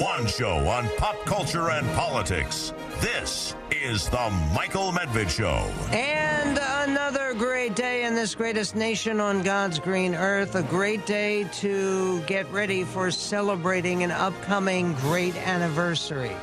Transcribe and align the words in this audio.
one 0.00 0.26
show 0.26 0.56
on 0.66 0.88
pop 0.96 1.14
culture 1.26 1.68
and 1.68 1.86
politics. 1.88 2.72
This 3.00 3.54
is 3.70 4.08
The 4.08 4.30
Michael 4.54 4.92
Medved 4.92 5.28
Show. 5.28 5.70
And 5.94 6.58
another 6.88 7.34
great 7.34 7.76
day 7.76 8.04
in 8.04 8.14
this 8.14 8.34
greatest 8.34 8.74
nation 8.74 9.20
on 9.20 9.42
God's 9.42 9.78
green 9.78 10.14
earth. 10.14 10.54
A 10.54 10.62
great 10.62 11.04
day 11.04 11.44
to 11.56 12.22
get 12.22 12.50
ready 12.50 12.82
for 12.82 13.10
celebrating 13.10 14.02
an 14.02 14.10
upcoming 14.10 14.94
great 14.94 15.36
anniversary. 15.36 16.34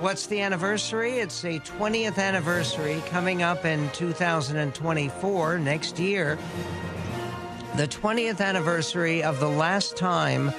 What's 0.00 0.26
the 0.26 0.42
anniversary? 0.42 1.20
It's 1.20 1.42
a 1.46 1.58
20th 1.60 2.18
anniversary 2.18 3.02
coming 3.06 3.42
up 3.42 3.64
in 3.64 3.88
2024, 3.92 5.58
next 5.58 5.98
year. 5.98 6.38
The 7.76 7.88
20th 7.88 8.42
anniversary 8.42 9.22
of 9.22 9.40
the 9.40 9.48
last 9.48 9.96
time 9.96 10.52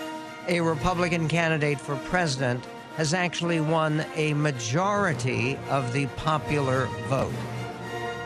a 0.47 0.59
Republican 0.59 1.27
candidate 1.27 1.79
for 1.79 1.95
president 1.97 2.63
has 2.97 3.13
actually 3.13 3.59
won 3.59 4.05
a 4.15 4.33
majority 4.33 5.57
of 5.69 5.93
the 5.93 6.07
popular 6.17 6.87
vote. 7.07 7.33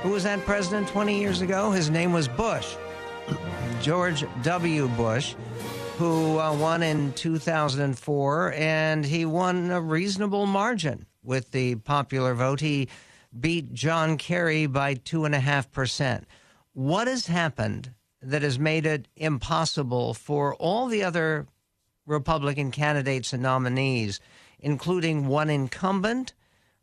Who 0.02 0.10
was 0.10 0.23
that 0.23 0.46
president 0.46 0.88
20 0.88 1.20
years 1.20 1.42
ago? 1.42 1.72
His 1.72 1.90
name 1.90 2.14
was 2.14 2.28
Bush. 2.28 2.76
George 3.82 4.23
W. 4.44 4.88
Bush, 4.90 5.36
who 5.98 6.40
uh, 6.40 6.54
won 6.56 6.84
in 6.84 7.14
2004, 7.14 8.54
and 8.54 9.06
he 9.06 9.26
won 9.26 9.72
a 9.72 9.82
reasonable 9.82 10.45
margin 10.45 11.06
with 11.23 11.52
the 11.52 11.76
popular 11.76 12.34
vote. 12.34 12.59
He 12.59 12.88
beat 13.40 13.73
John 13.73 14.18
Kerry 14.18 14.66
by 14.66 14.95
2.5%. 14.95 16.23
What 16.73 17.08
has 17.08 17.28
happened 17.28 17.92
that 18.22 18.42
has 18.42 18.58
made 18.58 18.86
it 18.86 19.08
impossible 19.16 20.14
for 20.14 20.56
all 20.56 20.88
the 20.88 21.04
other 21.04 21.48
Republican 22.05 22.72
candidates 22.72 23.34
and 23.34 23.44
nominees, 23.44 24.20
including 24.59 25.27
one 25.27 25.50
incumbent 25.50 26.34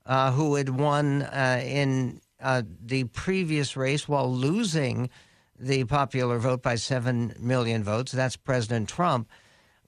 uh, 0.06 0.32
who 0.32 0.56
had 0.56 0.68
won 0.68 1.22
uh, 1.22 1.60
in 1.64 2.20
uh, 2.40 2.62
the 2.84 3.04
previous 3.04 3.76
race 3.76 4.08
while 4.08 4.32
losing 4.32 5.08
the 5.58 5.84
popular 5.84 6.38
vote 6.38 6.62
by 6.62 6.74
7 6.74 7.36
million 7.38 7.84
votes. 7.84 8.12
That's 8.12 8.36
President 8.36 8.88
Trump. 8.88 9.28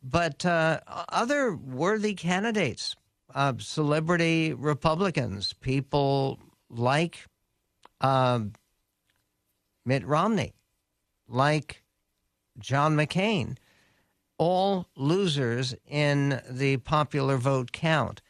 But 0.03 0.45
uh, 0.47 0.81
other 1.09 1.57
worthy 1.57 2.15
candidates, 2.15 2.95
uh, 3.35 3.55
celebrity 3.59 4.53
Republicans, 4.53 5.55
people 5.55 6.39
like 6.69 7.27
um, 8.01 8.53
Mitt 9.85 10.07
Romney, 10.07 10.55
like 11.27 11.83
John 12.59 12.97
McCain, 12.97 13.57
all 14.39 14.89
losers 14.97 15.75
in 15.87 16.41
the 16.49 16.77
popular 16.79 17.37
vote 17.37 17.73
count. 17.73 18.21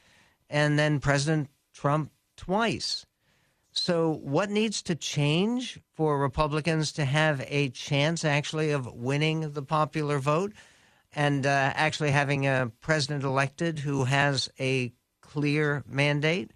And 0.51 0.79
then 0.79 1.01
President 1.01 1.49
Trump 1.73 2.11
twice. 2.37 3.07
So, 3.77 4.21
what 4.23 4.51
needs 4.51 4.83
to 4.83 4.95
change 4.95 5.81
for 5.95 6.19
Republicans 6.19 6.93
to 6.93 7.05
have 7.05 7.45
a 7.49 7.71
chance 7.71 8.25
actually 8.25 8.71
of 8.71 8.87
winning 8.87 9.51
the 9.51 9.63
popular 9.63 10.21
vote 10.21 10.53
and 11.13 11.45
uh, 11.45 11.73
actually 11.75 12.13
having 12.13 12.47
a 12.47 12.71
president 12.81 13.25
elected 13.25 13.81
who 13.81 14.05
has 14.05 14.49
a 14.61 14.93
clear 15.21 15.83
mandate? 15.89 16.53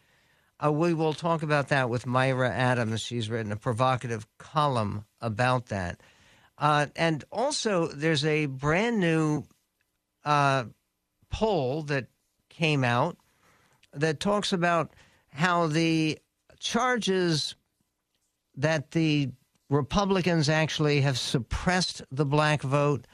Uh, 0.65 0.71
we 0.71 0.95
will 0.95 1.13
talk 1.13 1.43
about 1.43 1.69
that 1.69 1.91
with 1.91 2.07
Myra 2.07 2.51
Adams. 2.51 3.01
She's 3.01 3.29
written 3.29 3.51
a 3.51 3.57
provocative 3.57 4.27
column 4.39 5.05
about 5.21 5.67
that. 5.67 6.01
Uh, 6.59 6.87
and 6.97 7.25
also, 7.31 7.87
there's 7.87 8.25
a 8.25 8.47
brand 8.47 8.99
new 8.99 9.45
uh, 10.25 10.65
poll 11.31 11.83
that 11.85 12.07
came 12.49 12.83
out 12.83 13.17
that 13.93 14.21
talks 14.21 14.53
about 14.53 14.93
how 15.31 15.67
the 15.69 16.19
charges 16.59 17.55
that 18.57 18.91
the 18.91 19.31
Republicans 19.71 20.49
actually 20.49 21.01
have 21.01 21.19
suppressed 21.19 22.03
the 22.11 22.25
black 22.25 22.63
vote 22.63 23.07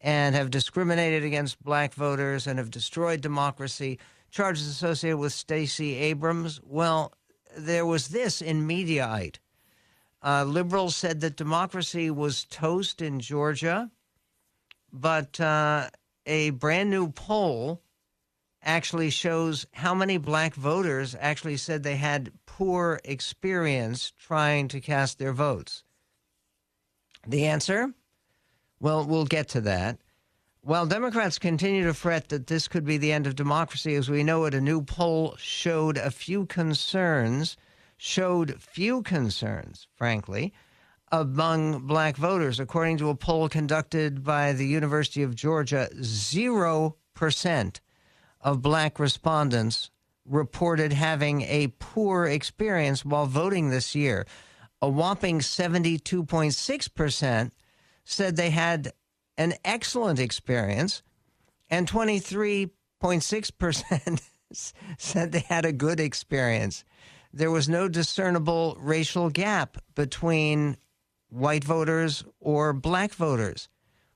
and 0.00 0.34
have 0.34 0.50
discriminated 0.50 1.22
against 1.22 1.62
black 1.62 1.94
voters 1.94 2.46
and 2.46 2.58
have 2.58 2.70
destroyed 2.70 3.20
democracy, 3.20 3.98
charges 4.30 4.66
associated 4.66 5.18
with 5.18 5.32
Stacey 5.32 5.94
Abrams. 5.96 6.60
Well, 6.64 7.12
there 7.56 7.86
was 7.86 8.08
this 8.08 8.40
in 8.42 8.66
Mediaite. 8.66 9.36
Uh, 10.22 10.44
liberals 10.44 10.96
said 10.96 11.20
that 11.20 11.36
democracy 11.36 12.10
was 12.10 12.44
toast 12.44 13.00
in 13.00 13.20
Georgia, 13.20 13.90
but 14.92 15.38
uh, 15.40 15.88
a 16.26 16.50
brand 16.50 16.90
new 16.90 17.10
poll 17.10 17.82
actually 18.62 19.10
shows 19.10 19.66
how 19.72 19.94
many 19.94 20.18
black 20.18 20.54
voters 20.54 21.14
actually 21.20 21.56
said 21.56 21.82
they 21.82 21.96
had 21.96 22.32
poor 22.46 23.00
experience 23.04 24.12
trying 24.18 24.66
to 24.68 24.80
cast 24.80 25.18
their 25.18 25.32
votes. 25.32 25.84
The 27.26 27.46
answer? 27.46 27.94
Well, 28.80 29.04
we'll 29.04 29.26
get 29.26 29.48
to 29.50 29.60
that. 29.62 29.98
While 30.62 30.86
Democrats 30.86 31.38
continue 31.38 31.84
to 31.84 31.94
fret 31.94 32.28
that 32.28 32.48
this 32.48 32.68
could 32.68 32.84
be 32.84 32.98
the 32.98 33.12
end 33.12 33.26
of 33.26 33.36
democracy, 33.36 33.94
as 33.94 34.10
we 34.10 34.24
know 34.24 34.44
it, 34.44 34.54
a 34.54 34.60
new 34.60 34.82
poll 34.82 35.36
showed 35.38 35.96
a 35.96 36.10
few 36.10 36.46
concerns 36.46 37.56
showed 37.98 38.62
few 38.62 39.02
concerns, 39.02 39.88
frankly, 39.96 40.54
among 41.10 41.86
black 41.86 42.16
voters. 42.16 42.60
According 42.60 42.98
to 42.98 43.08
a 43.10 43.14
poll 43.14 43.48
conducted 43.48 44.24
by 44.24 44.52
the 44.52 44.66
University 44.66 45.22
of 45.22 45.34
Georgia, 45.34 45.88
0% 45.94 47.80
of 48.40 48.62
black 48.62 48.98
respondents 48.98 49.90
reported 50.24 50.92
having 50.92 51.42
a 51.42 51.68
poor 51.78 52.24
experience 52.26 53.04
while 53.04 53.26
voting 53.26 53.68
this 53.70 53.94
year. 53.94 54.26
A 54.80 54.88
whopping 54.88 55.40
72.6% 55.40 57.50
said 58.04 58.36
they 58.36 58.50
had 58.50 58.92
an 59.36 59.54
excellent 59.64 60.20
experience, 60.20 61.02
and 61.68 61.90
23.6% 61.90 64.22
said 64.98 65.32
they 65.32 65.44
had 65.48 65.64
a 65.64 65.72
good 65.72 65.98
experience 65.98 66.84
there 67.32 67.50
was 67.50 67.68
no 67.68 67.88
discernible 67.88 68.76
racial 68.80 69.30
gap 69.30 69.78
between 69.94 70.76
white 71.28 71.64
voters 71.64 72.24
or 72.40 72.72
black 72.72 73.12
voters, 73.12 73.68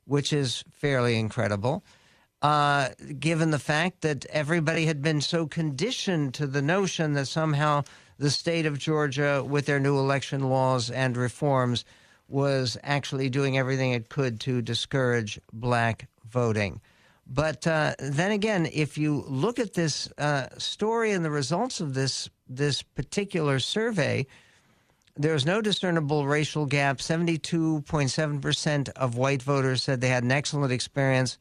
which 0.04 0.32
is 0.32 0.64
fairly 0.70 1.18
incredible. 1.18 1.84
Uh, 2.40 2.88
given 3.20 3.50
the 3.50 3.58
fact 3.58 4.00
that 4.00 4.26
everybody 4.26 4.86
had 4.86 5.00
been 5.00 5.20
so 5.20 5.46
conditioned 5.46 6.34
to 6.34 6.46
the 6.46 6.62
notion 6.62 7.12
that 7.12 7.26
somehow 7.26 7.82
the 8.18 8.30
state 8.30 8.66
of 8.66 8.78
Georgia, 8.78 9.44
with 9.46 9.66
their 9.66 9.78
new 9.78 9.98
election 9.98 10.48
laws 10.48 10.90
and 10.90 11.16
reforms, 11.16 11.84
was 12.28 12.76
actually 12.82 13.28
doing 13.28 13.58
everything 13.58 13.92
it 13.92 14.08
could 14.08 14.40
to 14.40 14.62
discourage 14.62 15.40
black 15.52 16.08
voting. 16.28 16.80
But 17.34 17.66
uh, 17.66 17.94
then 17.98 18.30
again, 18.32 18.68
if 18.70 18.98
you 18.98 19.24
look 19.26 19.58
at 19.58 19.72
this 19.72 20.12
uh, 20.18 20.48
story 20.58 21.12
and 21.12 21.24
the 21.24 21.30
results 21.30 21.80
of 21.80 21.94
this 21.94 22.28
this 22.46 22.82
particular 22.82 23.58
survey, 23.58 24.26
there's 25.16 25.46
no 25.46 25.62
discernible 25.62 26.26
racial 26.26 26.66
gap. 26.66 26.98
72.7% 26.98 28.88
of 28.90 29.16
white 29.16 29.42
voters 29.42 29.82
said 29.82 30.02
they 30.02 30.08
had 30.08 30.24
an 30.24 30.32
excellent 30.32 30.72
experience, 30.72 31.38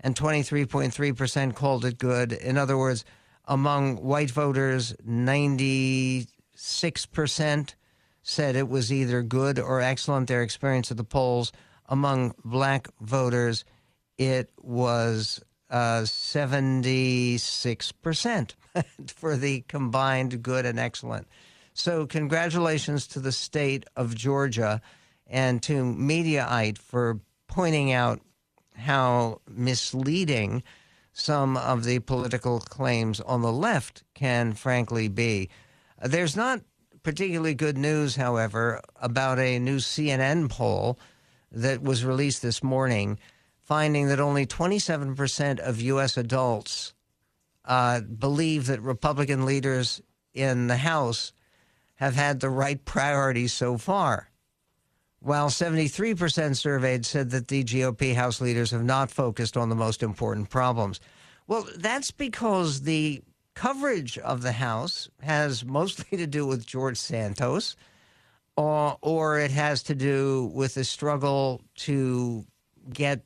and 0.00 0.16
23.3% 0.16 1.54
called 1.54 1.84
it 1.84 1.98
good. 1.98 2.32
In 2.32 2.58
other 2.58 2.76
words, 2.76 3.04
among 3.44 3.98
white 3.98 4.32
voters, 4.32 4.92
96% 5.06 7.74
said 8.24 8.56
it 8.56 8.68
was 8.68 8.92
either 8.92 9.22
good 9.22 9.60
or 9.60 9.80
excellent, 9.80 10.26
their 10.26 10.42
experience 10.42 10.90
at 10.90 10.96
the 10.96 11.04
polls. 11.04 11.52
Among 11.88 12.34
black 12.44 12.88
voters, 13.00 13.64
it 14.20 14.52
was 14.60 15.42
uh, 15.70 16.02
76% 16.02 18.54
for 19.06 19.36
the 19.38 19.62
combined 19.62 20.42
good 20.42 20.66
and 20.66 20.78
excellent. 20.78 21.26
So, 21.72 22.06
congratulations 22.06 23.06
to 23.08 23.20
the 23.20 23.32
state 23.32 23.86
of 23.96 24.14
Georgia 24.14 24.82
and 25.26 25.62
to 25.62 25.82
Mediaite 25.82 26.76
for 26.76 27.20
pointing 27.46 27.92
out 27.92 28.20
how 28.76 29.40
misleading 29.48 30.62
some 31.14 31.56
of 31.56 31.84
the 31.84 32.00
political 32.00 32.60
claims 32.60 33.20
on 33.20 33.40
the 33.40 33.50
left 33.50 34.04
can 34.12 34.52
frankly 34.52 35.08
be. 35.08 35.48
There's 36.04 36.36
not 36.36 36.60
particularly 37.02 37.54
good 37.54 37.78
news, 37.78 38.16
however, 38.16 38.82
about 38.96 39.38
a 39.38 39.58
new 39.58 39.78
CNN 39.78 40.50
poll 40.50 40.98
that 41.50 41.82
was 41.82 42.04
released 42.04 42.42
this 42.42 42.62
morning 42.62 43.18
finding 43.70 44.08
that 44.08 44.18
only 44.18 44.44
27% 44.44 45.60
of 45.60 45.80
U.S. 45.80 46.16
adults 46.16 46.92
uh, 47.64 48.00
believe 48.00 48.66
that 48.66 48.82
Republican 48.82 49.46
leaders 49.46 50.02
in 50.34 50.66
the 50.66 50.76
House 50.76 51.32
have 51.94 52.16
had 52.16 52.40
the 52.40 52.50
right 52.50 52.84
priorities 52.84 53.52
so 53.52 53.78
far, 53.78 54.28
while 55.20 55.50
73% 55.50 56.56
surveyed 56.56 57.06
said 57.06 57.30
that 57.30 57.46
the 57.46 57.62
GOP 57.62 58.12
House 58.12 58.40
leaders 58.40 58.72
have 58.72 58.82
not 58.82 59.08
focused 59.08 59.56
on 59.56 59.68
the 59.68 59.76
most 59.76 60.02
important 60.02 60.50
problems. 60.50 60.98
Well, 61.46 61.64
that's 61.76 62.10
because 62.10 62.80
the 62.80 63.22
coverage 63.54 64.18
of 64.18 64.42
the 64.42 64.50
House 64.50 65.08
has 65.20 65.64
mostly 65.64 66.18
to 66.18 66.26
do 66.26 66.44
with 66.44 66.66
George 66.66 66.96
Santos, 66.96 67.76
or, 68.56 68.98
or 69.00 69.38
it 69.38 69.52
has 69.52 69.84
to 69.84 69.94
do 69.94 70.50
with 70.52 70.74
the 70.74 70.82
struggle 70.82 71.62
to 71.76 72.44
get 72.92 73.22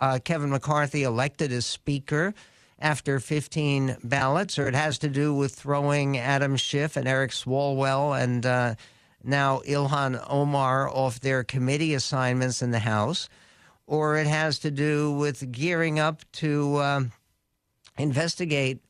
uh, 0.00 0.18
Kevin 0.24 0.50
McCarthy 0.50 1.02
elected 1.02 1.52
as 1.52 1.66
Speaker 1.66 2.34
after 2.78 3.20
15 3.20 3.96
ballots, 4.04 4.58
or 4.58 4.66
it 4.66 4.74
has 4.74 4.98
to 4.98 5.08
do 5.08 5.34
with 5.34 5.54
throwing 5.54 6.18
Adam 6.18 6.56
Schiff 6.56 6.96
and 6.96 7.08
Eric 7.08 7.30
Swalwell 7.30 8.20
and 8.20 8.44
uh, 8.44 8.74
now 9.22 9.60
Ilhan 9.60 10.22
Omar 10.28 10.88
off 10.88 11.20
their 11.20 11.44
committee 11.44 11.94
assignments 11.94 12.62
in 12.62 12.70
the 12.70 12.80
House, 12.80 13.28
or 13.86 14.16
it 14.16 14.26
has 14.26 14.58
to 14.60 14.70
do 14.70 15.12
with 15.12 15.50
gearing 15.50 15.98
up 15.98 16.20
to 16.32 16.80
um, 16.82 17.12
investigate 17.98 18.84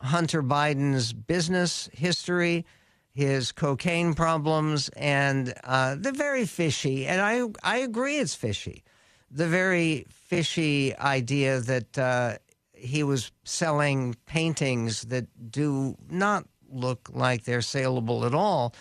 Hunter 0.00 0.42
Biden's 0.42 1.12
business 1.12 1.88
history, 1.92 2.64
his 3.12 3.52
cocaine 3.52 4.14
problems, 4.14 4.88
and 4.90 5.54
uh, 5.64 5.96
the 5.98 6.12
very 6.12 6.46
fishy, 6.46 7.06
and 7.06 7.20
I, 7.20 7.42
I 7.62 7.78
agree 7.78 8.18
it's 8.18 8.34
fishy, 8.34 8.84
the 9.30 9.48
very 9.48 10.06
fishy 10.10 10.96
idea 10.96 11.60
that 11.60 11.98
uh, 11.98 12.36
he 12.72 13.02
was 13.02 13.32
selling 13.44 14.14
paintings 14.26 15.02
that 15.02 15.26
do 15.50 15.96
not 16.10 16.46
look 16.70 17.10
like 17.12 17.44
they're 17.44 17.62
saleable 17.62 18.24
at 18.24 18.34
all, 18.34 18.74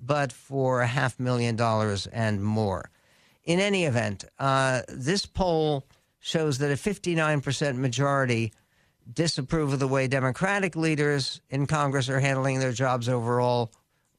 but 0.00 0.32
for 0.32 0.80
a 0.80 0.86
half 0.86 1.18
million 1.20 1.56
dollars 1.56 2.06
and 2.08 2.42
more. 2.42 2.90
In 3.44 3.60
any 3.60 3.84
event, 3.84 4.24
uh, 4.38 4.82
this 4.88 5.26
poll 5.26 5.84
shows 6.18 6.58
that 6.58 6.70
a 6.70 6.74
59% 6.74 7.76
majority 7.76 8.52
disapprove 9.12 9.74
of 9.74 9.78
the 9.78 9.88
way 9.88 10.08
Democratic 10.08 10.74
leaders 10.74 11.42
in 11.50 11.66
Congress 11.66 12.08
are 12.08 12.20
handling 12.20 12.58
their 12.58 12.72
jobs 12.72 13.08
overall, 13.08 13.70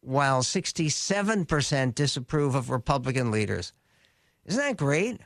while 0.01 0.43
67% 0.43 1.95
disapprove 1.95 2.53
of 2.53 2.69
Republican 2.69 3.31
leaders. 3.31 3.73
Isn't 4.45 4.61
that 4.61 4.77
great? 4.77 5.19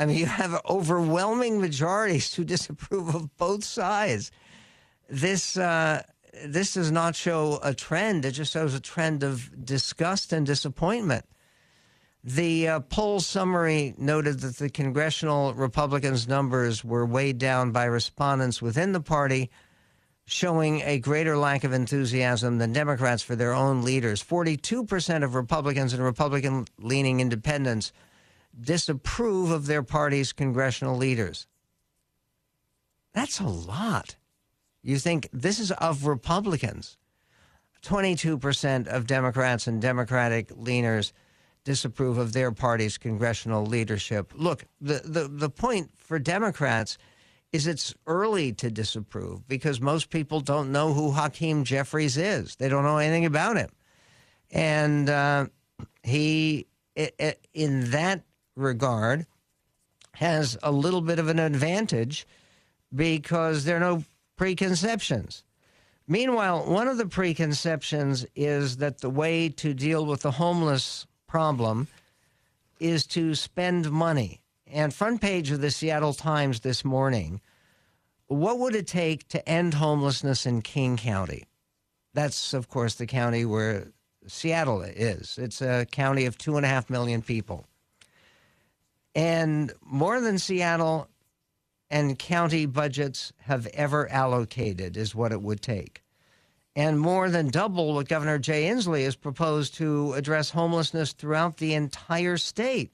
I 0.00 0.06
mean, 0.06 0.16
you 0.16 0.24
have 0.24 0.58
overwhelming 0.66 1.60
majorities 1.60 2.34
who 2.36 2.42
disapprove 2.42 3.14
of 3.14 3.36
both 3.36 3.64
sides. 3.64 4.32
This 5.10 5.58
uh, 5.58 6.02
this 6.46 6.74
does 6.74 6.90
not 6.90 7.14
show 7.14 7.60
a 7.62 7.74
trend; 7.74 8.24
it 8.24 8.32
just 8.32 8.52
shows 8.52 8.72
a 8.72 8.80
trend 8.80 9.22
of 9.22 9.50
disgust 9.64 10.32
and 10.32 10.46
disappointment. 10.46 11.26
The 12.24 12.68
uh, 12.68 12.80
poll 12.80 13.20
summary 13.20 13.94
noted 13.98 14.40
that 14.40 14.56
the 14.56 14.70
congressional 14.70 15.52
Republicans' 15.52 16.26
numbers 16.26 16.82
were 16.82 17.04
weighed 17.04 17.38
down 17.38 17.72
by 17.72 17.84
respondents 17.84 18.62
within 18.62 18.92
the 18.92 19.00
party, 19.00 19.50
showing 20.24 20.80
a 20.82 20.98
greater 20.98 21.36
lack 21.36 21.64
of 21.64 21.72
enthusiasm 21.74 22.56
than 22.56 22.72
Democrats 22.72 23.22
for 23.22 23.36
their 23.36 23.52
own 23.52 23.82
leaders. 23.82 24.22
42% 24.22 25.24
of 25.24 25.34
Republicans 25.34 25.92
and 25.92 26.02
Republican 26.02 26.66
leaning 26.78 27.20
independents 27.20 27.92
disapprove 28.58 29.50
of 29.50 29.66
their 29.66 29.82
party's 29.82 30.32
congressional 30.32 30.96
leaders. 30.96 31.46
That's 33.12 33.40
a 33.40 33.44
lot. 33.44 34.16
You 34.82 34.98
think 34.98 35.28
this 35.32 35.58
is 35.58 35.72
of 35.72 36.06
Republicans. 36.06 36.96
22% 37.82 38.86
of 38.88 39.06
Democrats 39.06 39.66
and 39.66 39.80
Democratic 39.80 40.48
leaners 40.48 41.12
disapprove 41.64 42.18
of 42.18 42.32
their 42.32 42.52
party's 42.52 42.98
congressional 42.98 43.64
leadership. 43.64 44.32
Look, 44.34 44.64
the, 44.80 45.02
the, 45.04 45.28
the 45.28 45.50
point 45.50 45.90
for 45.96 46.18
Democrats 46.18 46.98
is 47.52 47.66
it's 47.66 47.94
early 48.06 48.52
to 48.54 48.70
disapprove 48.70 49.46
because 49.48 49.80
most 49.80 50.10
people 50.10 50.40
don't 50.40 50.72
know 50.72 50.92
who 50.92 51.10
Hakeem 51.12 51.64
Jeffries 51.64 52.16
is. 52.16 52.56
They 52.56 52.68
don't 52.68 52.84
know 52.84 52.98
anything 52.98 53.24
about 53.24 53.56
him. 53.56 53.70
And 54.50 55.10
uh, 55.10 55.46
he, 56.02 56.66
in 57.52 57.90
that 57.90 58.22
regard, 58.56 59.26
has 60.14 60.58
a 60.62 60.72
little 60.72 61.00
bit 61.00 61.18
of 61.18 61.28
an 61.28 61.38
advantage 61.38 62.26
because 62.94 63.64
there 63.64 63.76
are 63.76 63.80
no 63.80 64.04
preconceptions. 64.36 65.44
Meanwhile, 66.08 66.68
one 66.68 66.88
of 66.88 66.98
the 66.98 67.06
preconceptions 67.06 68.26
is 68.34 68.78
that 68.78 68.98
the 68.98 69.10
way 69.10 69.48
to 69.50 69.72
deal 69.72 70.04
with 70.04 70.22
the 70.22 70.32
homeless 70.32 71.06
problem 71.28 71.86
is 72.80 73.06
to 73.06 73.34
spend 73.34 73.90
money. 73.92 74.40
And 74.66 74.92
front 74.92 75.20
page 75.20 75.50
of 75.50 75.60
the 75.60 75.70
Seattle 75.70 76.14
Times 76.14 76.60
this 76.60 76.84
morning, 76.84 77.40
what 78.26 78.58
would 78.58 78.74
it 78.74 78.86
take 78.86 79.28
to 79.28 79.48
end 79.48 79.74
homelessness 79.74 80.46
in 80.46 80.62
King 80.62 80.96
County? 80.96 81.44
That's, 82.14 82.54
of 82.54 82.68
course, 82.68 82.94
the 82.94 83.06
county 83.06 83.44
where 83.44 83.88
Seattle 84.26 84.82
is. 84.82 85.38
It's 85.38 85.62
a 85.62 85.86
county 85.90 86.26
of 86.26 86.38
two 86.38 86.56
and 86.56 86.66
a 86.66 86.68
half 86.68 86.90
million 86.90 87.22
people. 87.22 87.66
And 89.14 89.72
more 89.82 90.20
than 90.20 90.38
Seattle 90.38 91.08
and 91.90 92.18
county 92.18 92.66
budgets 92.66 93.32
have 93.40 93.66
ever 93.68 94.08
allocated 94.08 94.96
is 94.96 95.14
what 95.14 95.32
it 95.32 95.42
would 95.42 95.60
take 95.60 96.02
and 96.76 97.00
more 97.00 97.28
than 97.28 97.48
double 97.48 97.94
what 97.94 98.08
Governor 98.08 98.38
Jay 98.38 98.68
Inslee 98.68 99.04
has 99.04 99.16
proposed 99.16 99.74
to 99.74 100.12
address 100.14 100.50
homelessness 100.50 101.12
throughout 101.12 101.56
the 101.56 101.74
entire 101.74 102.36
state. 102.36 102.92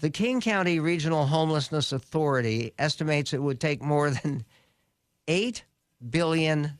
The 0.00 0.10
King 0.10 0.40
County 0.40 0.80
Regional 0.80 1.26
Homelessness 1.26 1.92
Authority 1.92 2.72
estimates 2.78 3.32
it 3.32 3.42
would 3.42 3.60
take 3.60 3.82
more 3.82 4.10
than 4.10 4.44
$8 5.28 5.62
billion 6.10 6.78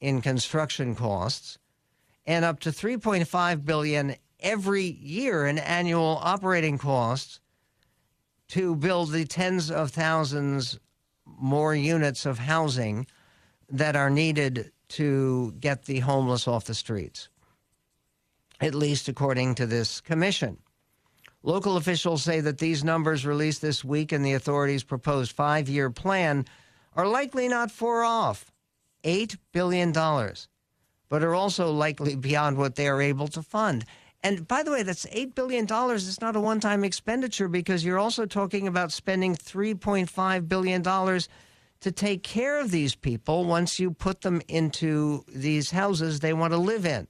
in 0.00 0.20
construction 0.20 0.94
costs 0.94 1.58
and 2.26 2.44
up 2.44 2.60
to 2.60 2.70
3.5 2.70 3.64
billion 3.64 4.14
every 4.40 4.84
year 4.84 5.46
in 5.46 5.58
annual 5.58 6.18
operating 6.22 6.78
costs 6.78 7.40
to 8.48 8.74
build 8.76 9.10
the 9.10 9.24
tens 9.24 9.70
of 9.70 9.90
thousands 9.90 10.78
more 11.26 11.74
units 11.74 12.24
of 12.26 12.38
housing 12.38 13.06
that 13.70 13.96
are 13.96 14.10
needed 14.10 14.72
to 14.88 15.54
get 15.60 15.84
the 15.84 16.00
homeless 16.00 16.48
off 16.48 16.64
the 16.64 16.74
streets, 16.74 17.28
at 18.60 18.74
least 18.74 19.08
according 19.08 19.54
to 19.54 19.66
this 19.66 20.00
commission. 20.00 20.58
Local 21.42 21.76
officials 21.76 22.22
say 22.22 22.40
that 22.40 22.58
these 22.58 22.82
numbers 22.82 23.26
released 23.26 23.62
this 23.62 23.84
week 23.84 24.12
in 24.12 24.22
the 24.22 24.32
authorities' 24.32 24.82
proposed 24.82 25.32
five 25.32 25.68
year 25.68 25.90
plan 25.90 26.46
are 26.96 27.06
likely 27.06 27.48
not 27.48 27.70
far 27.70 28.02
off 28.02 28.50
$8 29.04 29.36
billion, 29.52 29.92
but 29.92 31.22
are 31.22 31.34
also 31.34 31.70
likely 31.70 32.16
beyond 32.16 32.56
what 32.56 32.74
they 32.74 32.88
are 32.88 33.00
able 33.00 33.28
to 33.28 33.42
fund. 33.42 33.84
And 34.22 34.48
by 34.48 34.62
the 34.62 34.72
way, 34.72 34.82
that's 34.82 35.06
$8 35.06 35.34
billion. 35.34 35.66
It's 35.70 36.20
not 36.20 36.36
a 36.36 36.40
one 36.40 36.60
time 36.60 36.82
expenditure 36.84 37.48
because 37.48 37.84
you're 37.84 37.98
also 37.98 38.26
talking 38.26 38.66
about 38.66 38.92
spending 38.92 39.36
$3.5 39.36 40.48
billion 40.48 40.82
to 40.82 41.92
take 41.92 42.22
care 42.24 42.60
of 42.60 42.70
these 42.70 42.96
people 42.96 43.44
once 43.44 43.78
you 43.78 43.92
put 43.92 44.22
them 44.22 44.42
into 44.48 45.24
these 45.28 45.70
houses 45.70 46.18
they 46.18 46.32
want 46.32 46.52
to 46.52 46.58
live 46.58 46.84
in. 46.84 47.06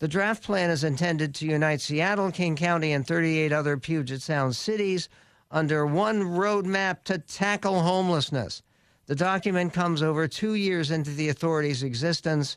The 0.00 0.08
draft 0.08 0.44
plan 0.44 0.70
is 0.70 0.84
intended 0.84 1.34
to 1.36 1.46
unite 1.46 1.80
Seattle, 1.80 2.30
King 2.30 2.56
County, 2.56 2.92
and 2.92 3.06
38 3.06 3.52
other 3.52 3.76
Puget 3.76 4.22
Sound 4.22 4.54
cities 4.54 5.08
under 5.50 5.86
one 5.86 6.22
roadmap 6.22 7.04
to 7.04 7.18
tackle 7.18 7.80
homelessness. 7.80 8.62
The 9.06 9.16
document 9.16 9.72
comes 9.72 10.02
over 10.02 10.28
two 10.28 10.54
years 10.54 10.90
into 10.90 11.10
the 11.10 11.30
authority's 11.30 11.82
existence 11.82 12.56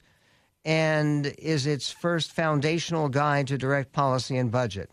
and 0.63 1.27
is 1.37 1.65
its 1.65 1.89
first 1.89 2.31
foundational 2.31 3.09
guide 3.09 3.47
to 3.47 3.57
direct 3.57 3.91
policy 3.91 4.37
and 4.37 4.51
budget. 4.51 4.89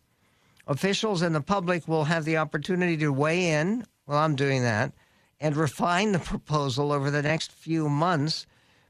Officials 0.67 1.23
and 1.23 1.35
the 1.35 1.41
public 1.41 1.89
will 1.89 2.05
have 2.05 2.25
the 2.25 2.37
opportunity 2.37 2.97
to 2.97 3.13
weigh 3.13 3.51
in. 3.51 3.85
Well, 4.07 4.19
I'm 4.19 4.37
doing 4.37 4.63
that 4.63 4.93
and 5.41 5.57
refine 5.57 6.13
the 6.13 6.19
proposal 6.19 6.93
over 6.93 7.11
the 7.11 7.23
next 7.23 7.53
few 7.53 7.89
months 7.89 8.47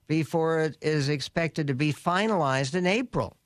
before 0.07 0.61
it 0.61 0.79
is 0.81 1.09
expected 1.09 1.67
to 1.67 1.75
be 1.75 1.93
finalized 1.93 2.75
in 2.75 2.87
April. 2.87 3.37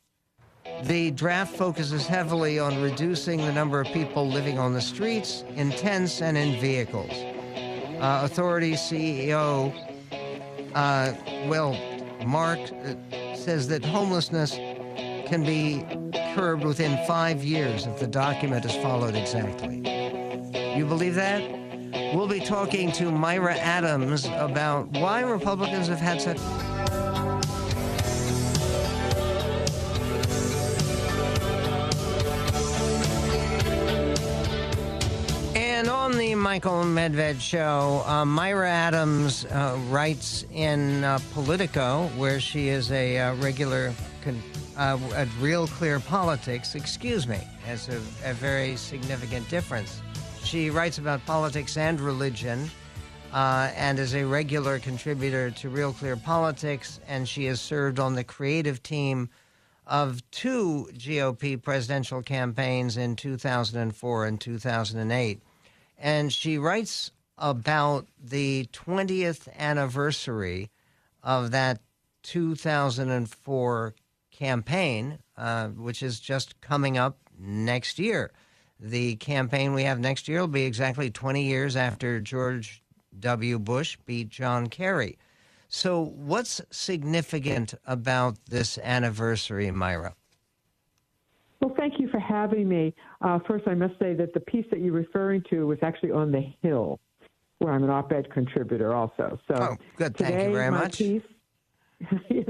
The 0.85 1.11
draft 1.11 1.57
focuses 1.57 2.07
heavily 2.07 2.59
on 2.59 2.81
reducing 2.81 3.39
the 3.39 3.53
number 3.53 3.81
of 3.81 3.89
people 3.89 4.29
living 4.29 4.59
on 4.59 4.73
the 4.73 4.81
streets, 4.81 5.45
in 5.57 5.71
tents, 5.71 6.23
and 6.23 6.37
in 6.37 6.61
vehicles. 6.61 7.11
Uh, 7.11 8.21
Authority 8.25 8.73
CEO, 8.73 9.73
uh, 10.75 11.15
well, 11.49 11.77
Mark 12.27 12.59
uh, 12.59 13.35
says 13.35 13.69
that 13.69 13.85
homelessness 13.85 14.57
can 15.27 15.45
be 15.45 15.85
curbed 16.35 16.65
within 16.65 16.99
five 17.07 17.43
years 17.43 17.87
if 17.87 17.99
the 17.99 18.07
document 18.07 18.65
is 18.65 18.75
followed 18.77 19.15
exactly. 19.15 19.77
You 20.77 20.87
believe 20.87 21.15
that? 21.15 21.43
We'll 22.15 22.29
be 22.29 22.41
talking 22.41 22.93
to 22.93 23.11
Myra 23.11 23.57
Adams 23.57 24.27
about 24.27 24.89
why 24.93 25.23
Republicans 25.23 25.89
have 25.89 25.99
had 25.99 26.21
such. 26.21 26.39
On 36.13 36.19
the 36.19 36.35
Michael 36.35 36.83
Medved 36.85 37.41
show, 37.41 38.03
uh, 38.05 38.27
Myra 38.27 38.69
Adams 38.69 39.47
uh, 39.47 39.79
writes 39.89 40.45
in 40.53 41.03
uh, 41.05 41.19
Politico, 41.33 42.09
where 42.19 42.39
she 42.39 42.69
is 42.69 42.93
a 42.93 43.19
uh, 43.19 43.35
regular 43.37 43.95
con- 44.23 44.43
uh, 44.77 44.99
at 45.15 45.27
Real 45.41 45.67
Clear 45.67 46.01
Politics. 46.01 46.75
Excuse 46.75 47.27
me, 47.27 47.39
has 47.65 47.89
a, 47.89 47.97
a, 48.29 48.35
very 48.35 48.77
significant 48.77 49.49
difference. 49.49 50.03
She 50.45 50.69
writes 50.69 50.99
about 50.99 51.25
politics 51.25 51.79
and 51.79 51.99
religion, 51.99 52.71
uh, 53.33 53.71
and 53.75 53.99
is 53.99 54.15
a 54.15 54.23
regular 54.23 54.79
contributor 54.81 55.51
to 55.53 55.71
Real 55.71 55.95
Clear 55.95 56.17
Politics. 56.17 57.01
And 57.09 57.27
she 57.27 57.47
has 57.47 57.59
served 57.59 57.99
on 57.99 58.17
the 58.17 58.25
creative 58.25 58.83
team 58.83 59.31
of 59.87 60.31
two 60.31 60.91
GOP 60.93 61.63
presidential 61.63 62.21
campaigns 62.23 62.99
in 62.99 63.17
2004 63.17 64.27
and 64.27 64.39
2008. 64.39 65.41
And 66.03 66.33
she 66.33 66.59
writes 66.59 67.13
about 67.39 68.09
the 68.21 68.69
20th 68.73 69.49
anniversary 69.57 70.69
of 71.23 71.53
that 71.53 71.81
2004 72.25 73.95
campaign, 74.33 75.19
uh, 75.37 75.69
which 75.69 76.03
is 76.03 76.19
just 76.19 76.61
coming 76.61 76.99
up 76.99 77.19
next 77.39 78.01
year. 78.01 78.33
The 78.81 79.15
campaign 79.17 79.75
we 79.75 79.85
have 79.85 80.01
next 80.01 80.27
year 80.27 80.41
will 80.41 80.49
be 80.49 80.65
exactly 80.65 81.09
20 81.09 81.45
years 81.45 81.77
after 81.77 82.19
George 82.21 82.83
W. 83.21 83.61
Bush 83.61 83.97
beat 84.05 84.29
John 84.29 84.69
Kerry. 84.69 85.19
So, 85.69 86.03
what's 86.03 86.61
significant 86.73 87.75
about 87.87 88.39
this 88.47 88.77
anniversary, 88.79 89.71
Myra? 89.71 90.17
Thank 92.13 92.25
for 92.25 92.35
having 92.35 92.69
me. 92.69 92.95
Uh, 93.21 93.39
first, 93.47 93.67
I 93.67 93.75
must 93.75 93.99
say 93.99 94.15
that 94.15 94.35
the 94.35 94.41
piece 94.41 94.67
that 94.71 94.81
you're 94.81 94.93
referring 94.93 95.43
to 95.51 95.67
was 95.67 95.79
actually 95.83 96.11
on 96.11 96.33
the 96.33 96.45
Hill, 96.63 97.01
where 97.59 97.73
I'm 97.73 97.85
an 97.85 97.91
op-ed 97.91 98.31
contributor 98.33 98.95
also. 98.95 99.39
So, 99.49 99.55
oh, 99.55 99.77
good. 99.97 100.17
Thank 100.17 100.33
today, 100.33 100.47
you 100.49 100.53
very 100.55 100.71
much. 100.71 100.99
Piece, 100.99 101.23
yes, 102.31 102.49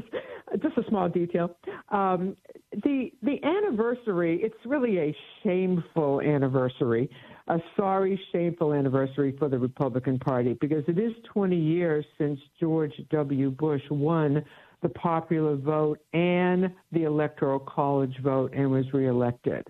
just 0.63 0.79
a 0.79 0.85
small 0.89 1.09
detail. 1.09 1.57
Um, 1.91 2.37
the 2.73 3.13
the 3.23 3.43
anniversary. 3.45 4.41
It's 4.43 4.55
really 4.65 4.99
a 4.99 5.17
shameful 5.43 6.21
anniversary 6.21 7.11
a 7.49 7.59
sorry, 7.77 8.21
shameful 8.33 8.73
anniversary 8.73 9.35
for 9.39 9.49
the 9.49 9.59
Republican 9.59 10.19
Party 10.19 10.57
because 10.61 10.85
it 10.87 10.99
is 10.99 11.13
20 11.33 11.57
years 11.57 12.05
since 12.17 12.39
George 12.61 12.93
W. 13.11 13.51
Bush 13.51 13.83
won 13.91 14.45
the 14.83 14.89
popular 14.89 15.57
vote 15.57 16.01
and 16.13 16.71
the 16.91 17.05
Electoral 17.05 17.61
College 17.61 18.17
vote 18.23 18.53
and 18.55 18.71
was 18.71 18.93
reelected. 18.93 19.67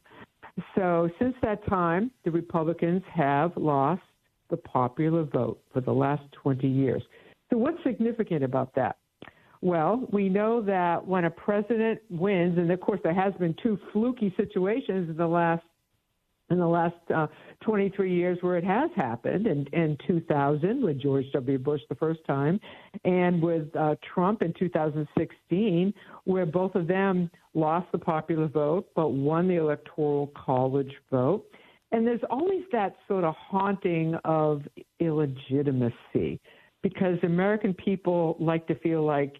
So, 0.74 1.08
since 1.18 1.34
that 1.42 1.66
time, 1.66 2.10
the 2.24 2.30
Republicans 2.30 3.02
have 3.14 3.52
lost 3.56 4.02
the 4.50 4.56
popular 4.56 5.24
vote 5.24 5.60
for 5.72 5.80
the 5.80 5.92
last 5.92 6.22
20 6.32 6.66
years. 6.66 7.02
So, 7.50 7.56
what's 7.56 7.82
significant 7.84 8.44
about 8.44 8.74
that? 8.74 8.96
Well, 9.62 10.06
we 10.12 10.28
know 10.28 10.60
that 10.62 11.06
when 11.06 11.24
a 11.24 11.30
president 11.30 12.00
wins, 12.10 12.58
and 12.58 12.70
of 12.70 12.80
course, 12.80 13.00
there 13.04 13.14
has 13.14 13.32
been 13.34 13.54
two 13.62 13.78
fluky 13.92 14.34
situations 14.36 15.08
in 15.08 15.16
the 15.16 15.26
last 15.26 15.62
in 16.50 16.58
the 16.58 16.66
last 16.66 16.94
uh, 17.14 17.26
23 17.62 18.14
years 18.14 18.38
where 18.42 18.56
it 18.56 18.64
has 18.64 18.90
happened 18.94 19.46
in, 19.46 19.66
in 19.72 19.96
2000 20.06 20.82
with 20.82 21.00
George 21.00 21.24
W. 21.32 21.58
Bush 21.58 21.80
the 21.88 21.94
first 21.94 22.20
time 22.26 22.60
and 23.04 23.42
with 23.42 23.74
uh, 23.74 23.94
Trump 24.14 24.42
in 24.42 24.52
2016 24.58 25.94
where 26.24 26.46
both 26.46 26.74
of 26.74 26.86
them 26.86 27.30
lost 27.54 27.90
the 27.92 27.98
popular 27.98 28.48
vote 28.48 28.88
but 28.94 29.10
won 29.10 29.48
the 29.48 29.56
electoral 29.56 30.32
college 30.36 30.92
vote. 31.10 31.44
And 31.90 32.06
there's 32.06 32.20
always 32.30 32.62
that 32.72 32.96
sort 33.06 33.24
of 33.24 33.34
haunting 33.34 34.14
of 34.24 34.62
illegitimacy 34.98 36.40
because 36.82 37.18
American 37.22 37.74
people 37.74 38.36
like 38.40 38.66
to 38.66 38.74
feel 38.76 39.04
like 39.04 39.36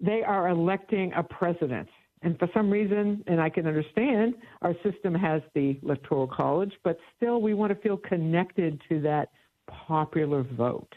they 0.00 0.22
are 0.22 0.48
electing 0.48 1.12
a 1.16 1.22
president 1.22 1.88
and 2.22 2.38
for 2.38 2.48
some 2.54 2.70
reason, 2.70 3.22
and 3.26 3.40
I 3.40 3.48
can 3.48 3.66
understand, 3.66 4.34
our 4.62 4.74
system 4.82 5.14
has 5.14 5.42
the 5.54 5.78
electoral 5.82 6.26
college, 6.26 6.72
but 6.84 6.98
still 7.16 7.42
we 7.42 7.54
want 7.54 7.72
to 7.72 7.80
feel 7.80 7.96
connected 7.96 8.80
to 8.88 9.00
that 9.02 9.30
popular 9.68 10.42
vote. 10.42 10.92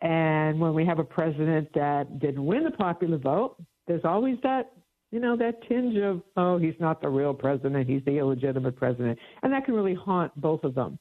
And 0.00 0.60
when 0.60 0.74
we 0.74 0.84
have 0.84 0.98
a 0.98 1.04
president 1.04 1.68
that 1.74 2.18
didn't 2.18 2.44
win 2.44 2.64
the 2.64 2.70
popular 2.72 3.18
vote, 3.18 3.56
there's 3.86 4.04
always 4.04 4.36
that, 4.42 4.72
you 5.10 5.20
know, 5.20 5.36
that 5.36 5.66
tinge 5.68 5.96
of, 5.96 6.22
oh, 6.36 6.58
he's 6.58 6.74
not 6.80 7.00
the 7.00 7.08
real 7.08 7.32
president, 7.32 7.88
he's 7.88 8.04
the 8.04 8.18
illegitimate 8.18 8.76
president. 8.76 9.18
And 9.42 9.52
that 9.52 9.64
can 9.64 9.74
really 9.74 9.94
haunt 9.94 10.38
both 10.40 10.64
of 10.64 10.74
them. 10.74 10.98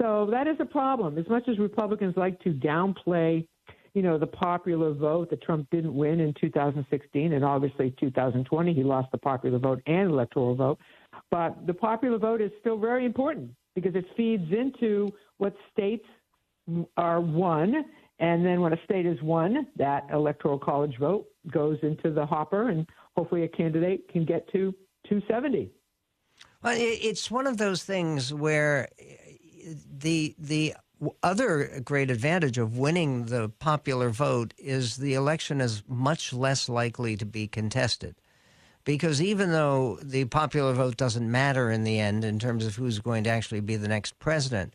So 0.00 0.28
that 0.30 0.48
is 0.48 0.56
a 0.58 0.64
problem. 0.64 1.16
As 1.18 1.28
much 1.28 1.48
as 1.48 1.58
Republicans 1.58 2.14
like 2.16 2.40
to 2.40 2.50
downplay 2.50 3.46
you 3.94 4.02
know, 4.02 4.18
the 4.18 4.26
popular 4.26 4.92
vote 4.92 5.30
that 5.30 5.40
Trump 5.42 5.68
didn't 5.70 5.94
win 5.94 6.20
in 6.20 6.34
2016, 6.40 7.32
and 7.32 7.44
obviously 7.44 7.94
2020 8.00 8.74
he 8.74 8.82
lost 8.82 9.10
the 9.12 9.18
popular 9.18 9.58
vote 9.58 9.80
and 9.86 10.10
electoral 10.10 10.54
vote. 10.54 10.78
But 11.30 11.66
the 11.66 11.74
popular 11.74 12.18
vote 12.18 12.40
is 12.40 12.50
still 12.60 12.76
very 12.76 13.06
important 13.06 13.52
because 13.74 13.94
it 13.94 14.04
feeds 14.16 14.52
into 14.52 15.12
what 15.38 15.54
states 15.72 16.04
are 16.96 17.20
won. 17.20 17.84
And 18.18 18.44
then 18.44 18.60
when 18.60 18.72
a 18.72 18.84
state 18.84 19.06
is 19.06 19.20
won, 19.22 19.66
that 19.76 20.06
electoral 20.12 20.58
college 20.58 20.96
vote 20.98 21.26
goes 21.52 21.78
into 21.82 22.10
the 22.10 22.26
hopper, 22.26 22.70
and 22.70 22.86
hopefully 23.16 23.44
a 23.44 23.48
candidate 23.48 24.08
can 24.08 24.24
get 24.24 24.46
to 24.52 24.74
270. 25.08 25.70
Well, 26.62 26.74
it's 26.76 27.30
one 27.30 27.46
of 27.46 27.58
those 27.58 27.84
things 27.84 28.32
where 28.32 28.88
the 29.92 30.34
the 30.38 30.74
other 31.22 31.80
great 31.84 32.10
advantage 32.10 32.58
of 32.58 32.78
winning 32.78 33.26
the 33.26 33.48
popular 33.48 34.10
vote 34.10 34.54
is 34.58 34.96
the 34.96 35.14
election 35.14 35.60
is 35.60 35.82
much 35.88 36.32
less 36.32 36.68
likely 36.68 37.16
to 37.16 37.26
be 37.26 37.46
contested. 37.46 38.14
Because 38.84 39.22
even 39.22 39.50
though 39.50 39.98
the 40.02 40.26
popular 40.26 40.74
vote 40.74 40.96
doesn't 40.96 41.30
matter 41.30 41.70
in 41.70 41.84
the 41.84 41.98
end 41.98 42.24
in 42.24 42.38
terms 42.38 42.66
of 42.66 42.76
who's 42.76 42.98
going 42.98 43.24
to 43.24 43.30
actually 43.30 43.60
be 43.60 43.76
the 43.76 43.88
next 43.88 44.18
president, 44.18 44.74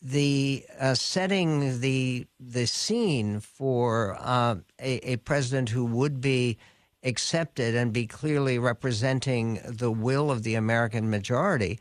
the 0.00 0.64
uh, 0.80 0.94
setting 0.94 1.80
the 1.80 2.26
the 2.40 2.66
scene 2.66 3.38
for 3.38 4.16
uh, 4.18 4.56
a, 4.80 5.12
a 5.12 5.16
president 5.18 5.68
who 5.68 5.84
would 5.84 6.20
be 6.20 6.58
accepted 7.04 7.74
and 7.74 7.92
be 7.92 8.06
clearly 8.06 8.58
representing 8.58 9.60
the 9.64 9.90
will 9.90 10.30
of 10.30 10.42
the 10.42 10.54
American 10.54 11.08
majority 11.10 11.78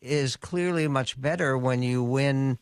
is 0.00 0.36
clearly 0.36 0.88
much 0.88 1.20
better 1.20 1.56
when 1.56 1.82
you 1.82 2.02
win 2.02 2.58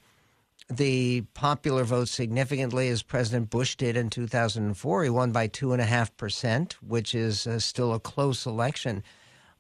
the 0.70 1.22
popular 1.34 1.82
vote 1.84 2.08
significantly, 2.08 2.88
as 2.88 3.02
President 3.02 3.50
Bush 3.50 3.76
did 3.76 3.96
in 3.96 4.08
2004. 4.08 5.04
He 5.04 5.10
won 5.10 5.32
by 5.32 5.48
2.5%, 5.48 6.72
which 6.74 7.14
is 7.14 7.46
uh, 7.46 7.58
still 7.58 7.92
a 7.92 8.00
close 8.00 8.46
election. 8.46 9.02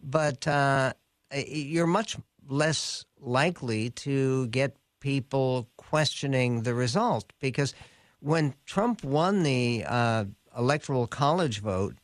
But 0.00 0.46
uh, 0.46 0.92
you're 1.34 1.86
much 1.86 2.16
less 2.48 3.04
likely 3.20 3.90
to 3.90 4.46
get 4.48 4.76
people 5.00 5.68
questioning 5.76 6.62
the 6.62 6.74
result 6.74 7.32
because 7.40 7.74
when 8.20 8.54
Trump 8.66 9.02
won 9.02 9.42
the 9.42 9.84
uh, 9.86 10.24
Electoral 10.56 11.06
College 11.06 11.60
vote 11.60 11.96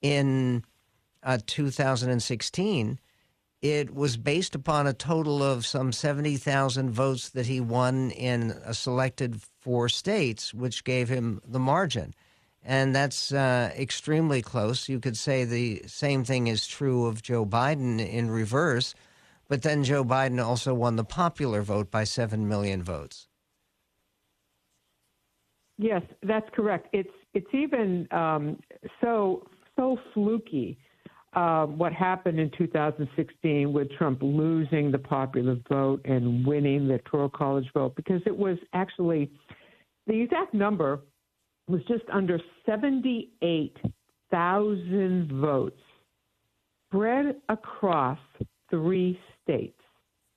in 0.00 0.64
uh, 1.22 1.38
2016, 1.46 2.98
it 3.62 3.94
was 3.94 4.16
based 4.16 4.56
upon 4.56 4.88
a 4.88 4.92
total 4.92 5.40
of 5.40 5.64
some 5.64 5.92
70,000 5.92 6.90
votes 6.90 7.30
that 7.30 7.46
he 7.46 7.60
won 7.60 8.10
in 8.10 8.50
a 8.64 8.74
selected 8.74 9.40
four 9.60 9.88
states, 9.88 10.52
which 10.52 10.82
gave 10.82 11.08
him 11.08 11.40
the 11.46 11.60
margin. 11.60 12.12
And 12.64 12.94
that's 12.94 13.32
uh, 13.32 13.72
extremely 13.76 14.42
close. 14.42 14.88
You 14.88 14.98
could 14.98 15.16
say 15.16 15.44
the 15.44 15.82
same 15.86 16.24
thing 16.24 16.48
is 16.48 16.66
true 16.66 17.06
of 17.06 17.22
Joe 17.22 17.46
Biden 17.46 18.04
in 18.04 18.30
reverse, 18.30 18.94
but 19.48 19.62
then 19.62 19.84
Joe 19.84 20.04
Biden 20.04 20.44
also 20.44 20.74
won 20.74 20.96
the 20.96 21.04
popular 21.04 21.62
vote 21.62 21.90
by 21.90 22.02
7 22.02 22.48
million 22.48 22.82
votes. 22.82 23.28
Yes, 25.78 26.02
that's 26.22 26.48
correct. 26.54 26.88
It's 26.92 27.10
it's 27.34 27.52
even 27.52 28.06
um, 28.12 28.58
so 29.00 29.48
so 29.74 29.98
fluky 30.12 30.78
uh, 31.34 31.66
what 31.66 31.92
happened 31.92 32.38
in 32.38 32.48
2016 32.58 33.72
with 33.72 33.90
Trump 33.92 34.18
losing 34.22 34.90
the 34.90 34.98
popular 34.98 35.56
vote 35.68 36.00
and 36.04 36.46
winning 36.46 36.86
the 36.86 36.94
electoral 36.94 37.30
college 37.30 37.66
vote 37.72 37.96
because 37.96 38.20
it 38.26 38.36
was 38.36 38.58
actually 38.74 39.30
the 40.06 40.20
exact 40.20 40.52
number 40.52 41.00
was 41.68 41.80
just 41.88 42.04
under 42.12 42.38
78,000 42.66 45.32
votes 45.40 45.80
spread 46.88 47.36
across 47.48 48.18
three 48.68 49.18
states. 49.42 49.80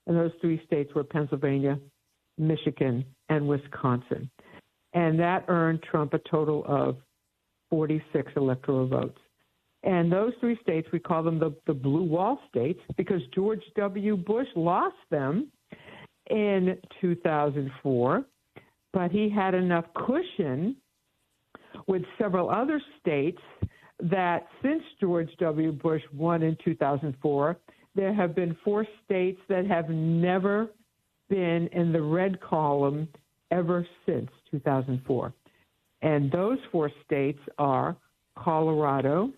And 0.08 0.16
those 0.16 0.32
three 0.40 0.62
states 0.66 0.94
were 0.94 1.04
Pennsylvania, 1.04 1.78
Michigan, 2.38 3.04
and 3.30 3.48
Wisconsin. 3.48 4.30
And 4.94 5.20
that 5.20 5.46
earned 5.48 5.82
Trump 5.84 6.14
a 6.14 6.20
total 6.20 6.64
of 6.68 6.98
46 7.70 8.32
electoral 8.38 8.88
votes. 8.88 9.20
And 9.86 10.12
those 10.12 10.34
three 10.40 10.58
states, 10.64 10.88
we 10.92 11.00
call 11.00 11.22
them 11.22 11.40
the, 11.40 11.56
the 11.68 11.74
blue 11.74 12.04
wall 12.04 12.40
states 12.50 12.80
because 12.98 13.22
George 13.34 13.62
W. 13.76 14.18
Bush 14.18 14.48
lost 14.56 14.96
them 15.12 15.52
in 16.32 16.78
2004, 17.02 18.26
but 18.92 19.12
he 19.12 19.30
had 19.30 19.54
enough 19.54 19.86
cushion 19.94 20.76
with 21.88 22.02
several 22.18 22.50
other 22.50 22.82
states 23.00 23.42
that 24.00 24.48
since 24.64 24.82
George 25.00 25.30
W. 25.40 25.72
Bush 25.72 26.02
won 26.14 26.42
in 26.42 26.58
2004, 26.66 27.58
there 27.94 28.14
have 28.14 28.36
been 28.36 28.58
four 28.64 28.88
states 29.06 29.40
that 29.50 29.68
have 29.68 29.90
never 29.90 30.72
been 31.30 31.70
in 31.72 31.94
the 31.94 32.02
red 32.02 32.42
column 32.42 33.08
ever 33.52 33.88
since 34.06 34.30
2004. 34.50 35.32
And 36.02 36.32
those 36.32 36.58
four 36.72 36.92
states 37.06 37.40
are 37.58 37.96
Colorado, 38.38 39.32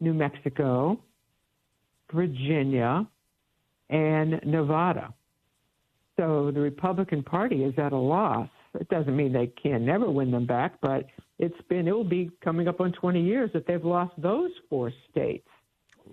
New 0.00 0.14
Mexico, 0.14 1.00
Virginia, 2.12 3.06
and 3.90 4.40
Nevada. 4.44 5.12
So 6.16 6.50
the 6.50 6.60
Republican 6.60 7.22
Party 7.22 7.64
is 7.64 7.74
at 7.78 7.92
a 7.92 7.96
loss. 7.96 8.48
It 8.78 8.88
doesn't 8.88 9.16
mean 9.16 9.32
they 9.32 9.46
can 9.46 9.84
never 9.84 10.10
win 10.10 10.30
them 10.30 10.46
back, 10.46 10.80
but 10.80 11.06
it's 11.38 11.60
been 11.68 11.86
it 11.86 11.92
will 11.92 12.04
be 12.04 12.30
coming 12.42 12.68
up 12.68 12.80
on 12.80 12.92
20 12.92 13.22
years 13.22 13.50
that 13.54 13.66
they've 13.66 13.84
lost 13.84 14.12
those 14.18 14.50
four 14.68 14.92
states. 15.10 15.46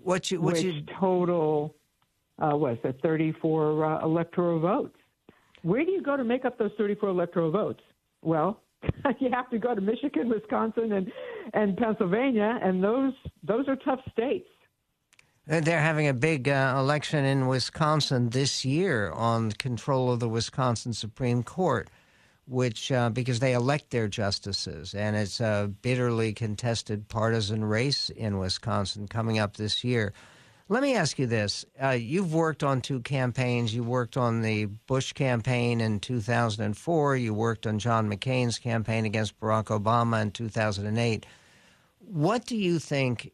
What 0.02 0.30
you 0.30 0.40
what 0.40 0.54
which 0.54 0.62
you 0.62 0.82
total 1.00 1.74
uh, 2.38 2.56
was 2.56 2.78
it 2.84 2.98
34 3.02 3.84
uh, 3.84 4.04
electoral 4.04 4.60
votes. 4.60 4.96
Where 5.62 5.84
do 5.84 5.90
you 5.90 6.02
go 6.02 6.16
to 6.16 6.24
make 6.24 6.44
up 6.44 6.58
those 6.58 6.70
34 6.78 7.08
electoral 7.08 7.50
votes? 7.50 7.82
Well, 8.22 8.60
you 9.20 9.30
have 9.32 9.50
to 9.50 9.58
go 9.58 9.74
to 9.74 9.80
Michigan, 9.80 10.28
Wisconsin, 10.28 10.92
and 10.92 11.12
and 11.54 11.76
Pennsylvania, 11.76 12.58
and 12.62 12.82
those 12.82 13.12
those 13.42 13.68
are 13.68 13.76
tough 13.76 14.00
states. 14.10 14.48
They're 15.46 15.80
having 15.80 16.08
a 16.08 16.14
big 16.14 16.48
uh, 16.48 16.74
election 16.76 17.24
in 17.24 17.46
Wisconsin 17.46 18.30
this 18.30 18.64
year 18.64 19.12
on 19.12 19.52
control 19.52 20.10
of 20.10 20.18
the 20.18 20.28
Wisconsin 20.28 20.92
Supreme 20.92 21.44
Court, 21.44 21.88
which 22.48 22.90
uh, 22.90 23.10
because 23.10 23.38
they 23.38 23.52
elect 23.52 23.90
their 23.90 24.08
justices, 24.08 24.92
and 24.92 25.14
it's 25.14 25.40
a 25.40 25.72
bitterly 25.82 26.32
contested 26.32 27.08
partisan 27.08 27.64
race 27.64 28.10
in 28.10 28.38
Wisconsin 28.38 29.06
coming 29.06 29.38
up 29.38 29.56
this 29.56 29.84
year. 29.84 30.12
Let 30.68 30.82
me 30.82 30.96
ask 30.96 31.16
you 31.20 31.26
this: 31.26 31.64
uh, 31.80 31.90
You've 31.90 32.34
worked 32.34 32.64
on 32.64 32.80
two 32.80 32.98
campaigns. 33.00 33.72
You 33.72 33.84
worked 33.84 34.16
on 34.16 34.42
the 34.42 34.64
Bush 34.64 35.12
campaign 35.12 35.80
in 35.80 36.00
2004. 36.00 37.16
You 37.16 37.34
worked 37.34 37.68
on 37.68 37.78
John 37.78 38.10
McCain's 38.10 38.58
campaign 38.58 39.04
against 39.04 39.38
Barack 39.38 39.66
Obama 39.66 40.20
in 40.22 40.32
2008. 40.32 41.24
What 42.00 42.46
do 42.46 42.56
you 42.56 42.80
think 42.80 43.32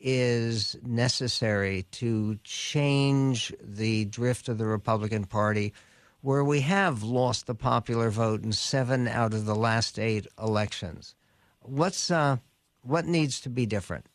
is 0.00 0.76
necessary 0.82 1.84
to 1.92 2.36
change 2.42 3.54
the 3.62 4.06
drift 4.06 4.48
of 4.48 4.58
the 4.58 4.66
Republican 4.66 5.24
Party, 5.24 5.72
where 6.20 6.42
we 6.42 6.62
have 6.62 7.04
lost 7.04 7.46
the 7.46 7.54
popular 7.54 8.10
vote 8.10 8.42
in 8.42 8.50
seven 8.50 9.06
out 9.06 9.34
of 9.34 9.44
the 9.44 9.54
last 9.54 10.00
eight 10.00 10.26
elections? 10.36 11.14
What's 11.60 12.10
uh, 12.10 12.38
what 12.82 13.06
needs 13.06 13.40
to 13.42 13.48
be 13.48 13.66
different? 13.66 14.06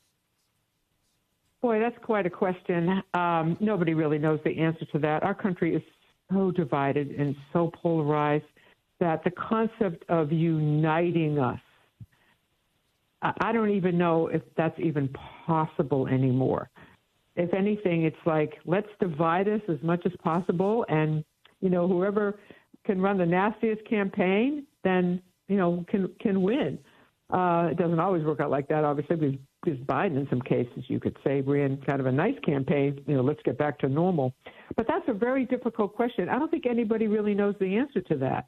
Boy, 1.61 1.79
that's 1.79 1.97
quite 2.03 2.25
a 2.25 2.29
question. 2.29 3.01
Um, 3.13 3.57
nobody 3.59 3.93
really 3.93 4.19
knows 4.19 4.39
the 4.45 4.57
answer 4.59 4.85
to 4.91 4.99
that. 4.99 5.23
Our 5.23 5.33
country 5.33 5.75
is 5.75 5.81
so 6.31 6.51
divided 6.51 7.11
and 7.11 7.35
so 7.51 7.71
polarized 7.81 8.45
that 8.99 9.23
the 9.23 9.31
concept 9.31 10.03
of 10.09 10.31
uniting 10.31 11.39
us, 11.39 11.59
I 13.21 13.51
don't 13.51 13.71
even 13.71 13.97
know 13.97 14.27
if 14.27 14.43
that's 14.55 14.79
even 14.79 15.09
possible 15.45 16.07
anymore. 16.07 16.69
If 17.35 17.53
anything, 17.53 18.03
it's 18.03 18.15
like, 18.25 18.53
let's 18.65 18.87
divide 18.99 19.47
us 19.47 19.61
as 19.67 19.77
much 19.81 20.05
as 20.05 20.11
possible. 20.23 20.85
And, 20.89 21.23
you 21.61 21.69
know, 21.69 21.87
whoever 21.87 22.39
can 22.85 23.01
run 23.01 23.17
the 23.17 23.25
nastiest 23.25 23.83
campaign, 23.87 24.65
then, 24.83 25.21
you 25.47 25.57
know, 25.57 25.83
can, 25.87 26.09
can 26.19 26.41
win. 26.41 26.77
Uh, 27.31 27.69
it 27.71 27.77
doesn't 27.77 27.99
always 27.99 28.23
work 28.23 28.39
out 28.39 28.51
like 28.51 28.67
that, 28.69 28.83
obviously, 28.83 29.15
because 29.15 29.39
because 29.63 29.79
Biden, 29.79 30.17
in 30.17 30.27
some 30.29 30.41
cases, 30.41 30.83
you 30.87 30.99
could 30.99 31.17
say, 31.23 31.41
ran 31.41 31.77
kind 31.77 31.99
of 31.99 32.05
a 32.05 32.11
nice 32.11 32.37
campaign. 32.45 33.01
You 33.07 33.15
know, 33.15 33.23
let's 33.23 33.41
get 33.43 33.57
back 33.57 33.79
to 33.79 33.89
normal. 33.89 34.33
But 34.75 34.87
that's 34.87 35.07
a 35.07 35.13
very 35.13 35.45
difficult 35.45 35.95
question. 35.95 36.29
I 36.29 36.37
don't 36.37 36.49
think 36.49 36.65
anybody 36.65 37.07
really 37.07 37.33
knows 37.33 37.55
the 37.59 37.75
answer 37.77 38.01
to 38.01 38.15
that. 38.17 38.47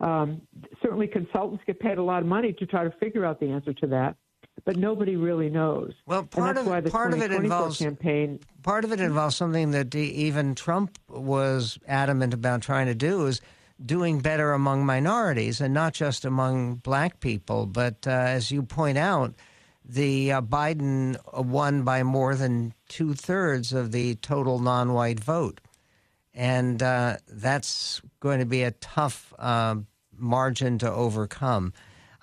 Um, 0.00 0.42
certainly, 0.82 1.06
consultants 1.06 1.62
get 1.66 1.78
paid 1.80 1.98
a 1.98 2.02
lot 2.02 2.22
of 2.22 2.28
money 2.28 2.52
to 2.54 2.66
try 2.66 2.84
to 2.84 2.90
figure 2.98 3.24
out 3.24 3.40
the 3.40 3.50
answer 3.50 3.72
to 3.72 3.86
that, 3.88 4.16
but 4.64 4.76
nobody 4.76 5.16
really 5.16 5.48
knows. 5.48 5.92
Well, 6.06 6.24
part 6.24 6.56
of 6.56 6.90
part 6.90 7.12
of 7.12 7.22
it 7.22 7.30
involves 7.30 7.78
campaign. 7.78 8.40
Part 8.62 8.84
of 8.84 8.92
it 8.92 9.00
involves 9.00 9.36
something 9.36 9.70
that 9.70 9.94
even 9.94 10.54
Trump 10.56 10.98
was 11.08 11.78
adamant 11.86 12.34
about 12.34 12.62
trying 12.62 12.86
to 12.86 12.94
do 12.94 13.26
is 13.26 13.40
doing 13.84 14.18
better 14.20 14.52
among 14.52 14.84
minorities 14.84 15.60
and 15.60 15.72
not 15.72 15.94
just 15.94 16.24
among 16.24 16.76
black 16.76 17.20
people. 17.20 17.66
But 17.66 18.06
uh, 18.06 18.10
as 18.10 18.50
you 18.50 18.62
point 18.64 18.98
out 18.98 19.34
the 19.84 20.32
uh, 20.32 20.40
Biden 20.42 21.16
won 21.34 21.82
by 21.82 22.02
more 22.02 22.34
than 22.34 22.74
two 22.88 23.14
thirds 23.14 23.72
of 23.72 23.92
the 23.92 24.14
total 24.16 24.58
non 24.58 24.92
white 24.92 25.20
vote. 25.20 25.60
And 26.34 26.82
uh, 26.82 27.18
that's 27.28 28.00
going 28.20 28.40
to 28.40 28.46
be 28.46 28.62
a 28.62 28.70
tough 28.70 29.34
uh, 29.38 29.76
margin 30.16 30.78
to 30.78 30.90
overcome. 30.90 31.72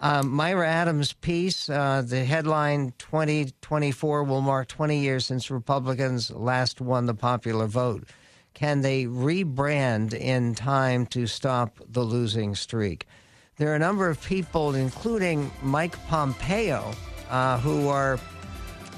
Um, 0.01 0.29
Myra 0.29 0.67
Adams' 0.67 1.11
piece, 1.11 1.69
uh, 1.69 2.01
the 2.05 2.23
headline 2.23 2.93
2024 2.99 4.23
will 4.23 4.39
mark 4.39 4.69
20 4.69 4.97
years 4.97 5.25
since 5.25 5.51
Republicans 5.51 6.31
last 6.31 6.79
won 6.79 7.05
the 7.05 7.13
popular 7.13 7.67
vote. 7.67 8.07
Can 8.53 8.81
they 8.81 9.05
rebrand 9.05 10.13
in 10.13 10.55
time 10.55 11.05
to 11.07 11.27
stop 11.27 11.79
the 11.87 12.01
losing 12.01 12.55
streak? 12.55 13.07
There 13.57 13.71
are 13.71 13.75
a 13.75 13.79
number 13.79 14.09
of 14.09 14.23
people, 14.23 14.73
including 14.73 15.51
Mike 15.61 15.97
Pompeo, 16.07 16.93
uh, 17.29 17.59
who 17.59 17.87
are 17.87 18.19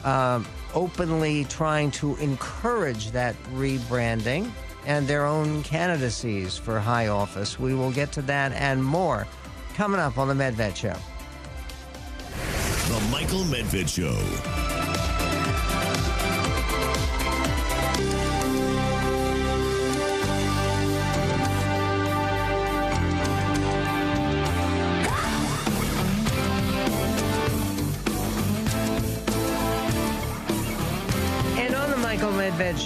uh, 0.03 0.43
openly 0.73 1.45
trying 1.45 1.91
to 1.91 2.15
encourage 2.17 3.11
that 3.11 3.35
rebranding 3.53 4.49
and 4.85 5.07
their 5.07 5.25
own 5.25 5.63
candidacies 5.63 6.57
for 6.57 6.79
high 6.79 7.07
office. 7.07 7.59
We 7.59 7.73
will 7.75 7.91
get 7.91 8.11
to 8.13 8.21
that 8.23 8.51
and 8.53 8.83
more 8.83 9.27
coming 9.75 9.99
up 9.99 10.17
on 10.17 10.27
The 10.27 10.33
Medved 10.33 10.75
Show. 10.75 10.95
The 12.93 13.07
Michael 13.11 13.43
Medved 13.43 13.87
Show. 13.87 14.70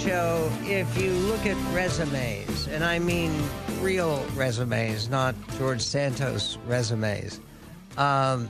Show, 0.06 0.52
if 0.62 1.02
you 1.02 1.10
look 1.10 1.46
at 1.46 1.56
resumes, 1.74 2.68
and 2.68 2.84
I 2.84 3.00
mean 3.00 3.32
real 3.80 4.24
resumes, 4.36 5.08
not 5.08 5.34
George 5.58 5.80
Santos 5.80 6.58
resumes, 6.64 7.40
um, 7.96 8.48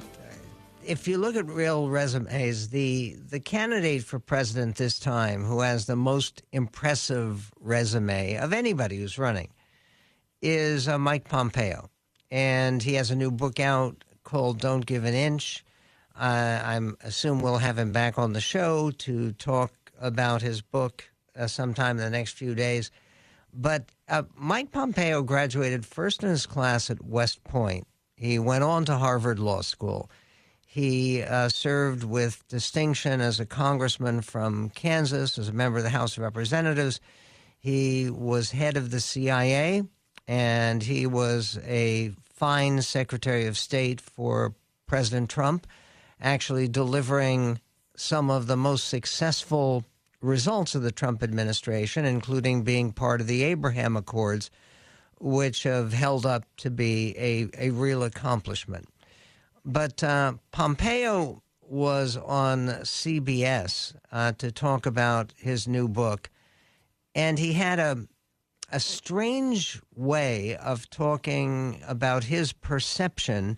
if 0.85 1.09
you 1.09 1.17
look 1.17 1.35
at 1.35 1.47
real 1.47 1.89
resumes, 1.89 2.69
the 2.69 3.17
the 3.31 3.41
candidate 3.41 4.05
for 4.05 4.19
president 4.19 4.77
this 4.77 4.99
time, 4.99 5.45
who 5.45 5.61
has 5.61 5.87
the 5.87 5.97
most 5.97 6.43
impressive 6.53 7.51
resume 7.59 8.37
of 8.37 8.53
anybody 8.53 8.99
who's 8.99 9.19
running, 9.19 9.49
is 10.43 10.89
uh, 10.89 10.99
Mike 10.99 11.27
Pompeo, 11.27 11.89
and 12.31 12.83
he 12.83 12.93
has 12.95 13.11
a 13.11 13.17
new 13.17 13.31
book 13.31 13.61
out 13.61 14.05
called 14.25 14.61
"Don't 14.61 14.85
Give 14.85 15.05
an 15.07 15.15
Inch." 15.15 15.65
Uh, 16.15 16.61
I'm 16.63 16.99
assume 17.03 17.41
we'll 17.41 17.57
have 17.57 17.79
him 17.79 17.93
back 17.93 18.19
on 18.19 18.35
the 18.35 18.43
show 18.43 18.91
to 18.91 19.33
talk 19.33 19.73
about 19.99 20.43
his 20.43 20.61
book 20.61 21.09
uh, 21.37 21.47
sometime 21.47 21.99
in 21.99 22.05
the 22.05 22.11
next 22.11 22.33
few 22.33 22.55
days. 22.55 22.91
But 23.53 23.91
uh, 24.09 24.25
Mike 24.37 24.71
Pompeo 24.71 25.23
graduated 25.23 25.87
first 25.87 26.23
in 26.23 26.29
his 26.29 26.47
class 26.47 26.91
at 26.91 27.05
West 27.05 27.43
Point. 27.45 27.87
He 28.17 28.39
went 28.39 28.65
on 28.65 28.85
to 28.87 28.97
Harvard 28.97 29.39
Law 29.39 29.63
School. 29.63 30.11
He 30.67 31.23
uh, 31.23 31.49
served 31.49 32.05
with 32.05 32.47
distinction 32.49 33.21
as 33.21 33.41
a 33.41 33.47
congressman 33.47 34.21
from 34.21 34.71
Kansas, 34.71 35.39
as 35.39 35.49
a 35.49 35.53
member 35.53 35.79
of 35.79 35.85
the 35.85 35.91
House 35.91 36.17
of 36.17 36.23
Representatives. 36.23 37.01
He 37.59 38.11
was 38.11 38.51
head 38.51 38.77
of 38.77 38.91
the 38.91 39.01
CIA, 39.01 39.85
and 40.29 40.83
he 40.83 41.07
was 41.07 41.59
a 41.65 42.13
fine 42.23 42.83
Secretary 42.83 43.47
of 43.47 43.57
State 43.57 44.01
for 44.03 44.55
President 44.87 45.31
Trump, 45.31 45.67
actually 46.21 46.69
delivering 46.69 47.61
some 47.97 48.31
of 48.31 48.47
the 48.47 48.57
most 48.57 48.89
successful 48.89 49.85
results 50.21 50.75
of 50.75 50.83
the 50.83 50.93
Trump 50.93 51.23
administration, 51.23 52.05
including 52.05 52.63
being 52.63 52.93
part 52.93 53.21
of 53.21 53.27
the 53.27 53.43
Abraham 53.45 53.97
Accords, 53.97 54.51
which 55.19 55.63
have 55.63 55.93
held 55.93 56.27
up 56.27 56.45
to 56.59 56.71
be 56.71 57.15
a, 57.17 57.49
a 57.59 57.71
real 57.71 58.03
accomplishment. 58.03 58.89
But 59.65 60.03
uh, 60.03 60.35
Pompeo 60.53 61.43
was 61.61 62.17
on 62.17 62.69
CBS 62.69 63.95
uh, 64.13 64.33
to 64.33 64.53
talk 64.53 64.87
about 64.87 65.33
his 65.37 65.67
new 65.67 65.89
book, 65.89 66.31
and 67.15 67.39
he 67.39 67.55
had 67.55 67.79
a 67.79 68.07
a 68.73 68.81
strange 68.81 69.81
way 69.95 70.57
of 70.57 70.91
talking 70.91 71.81
about 71.87 72.25
his 72.25 72.53
perception 72.53 73.57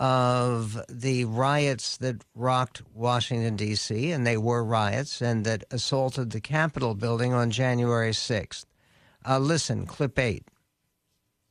of 0.00 0.80
the 0.88 1.24
riots 1.24 1.96
that 1.98 2.24
rocked 2.34 2.82
Washington, 2.94 3.56
D.C., 3.56 4.10
and 4.10 4.26
they 4.26 4.36
were 4.36 4.64
riots, 4.64 5.22
and 5.22 5.44
that 5.44 5.64
assaulted 5.70 6.30
the 6.30 6.40
Capitol 6.40 6.94
building 6.94 7.32
on 7.32 7.50
January 7.50 8.10
6th. 8.10 8.64
Uh, 9.26 9.38
listen, 9.38 9.86
clip 9.86 10.18
eight. 10.18 10.44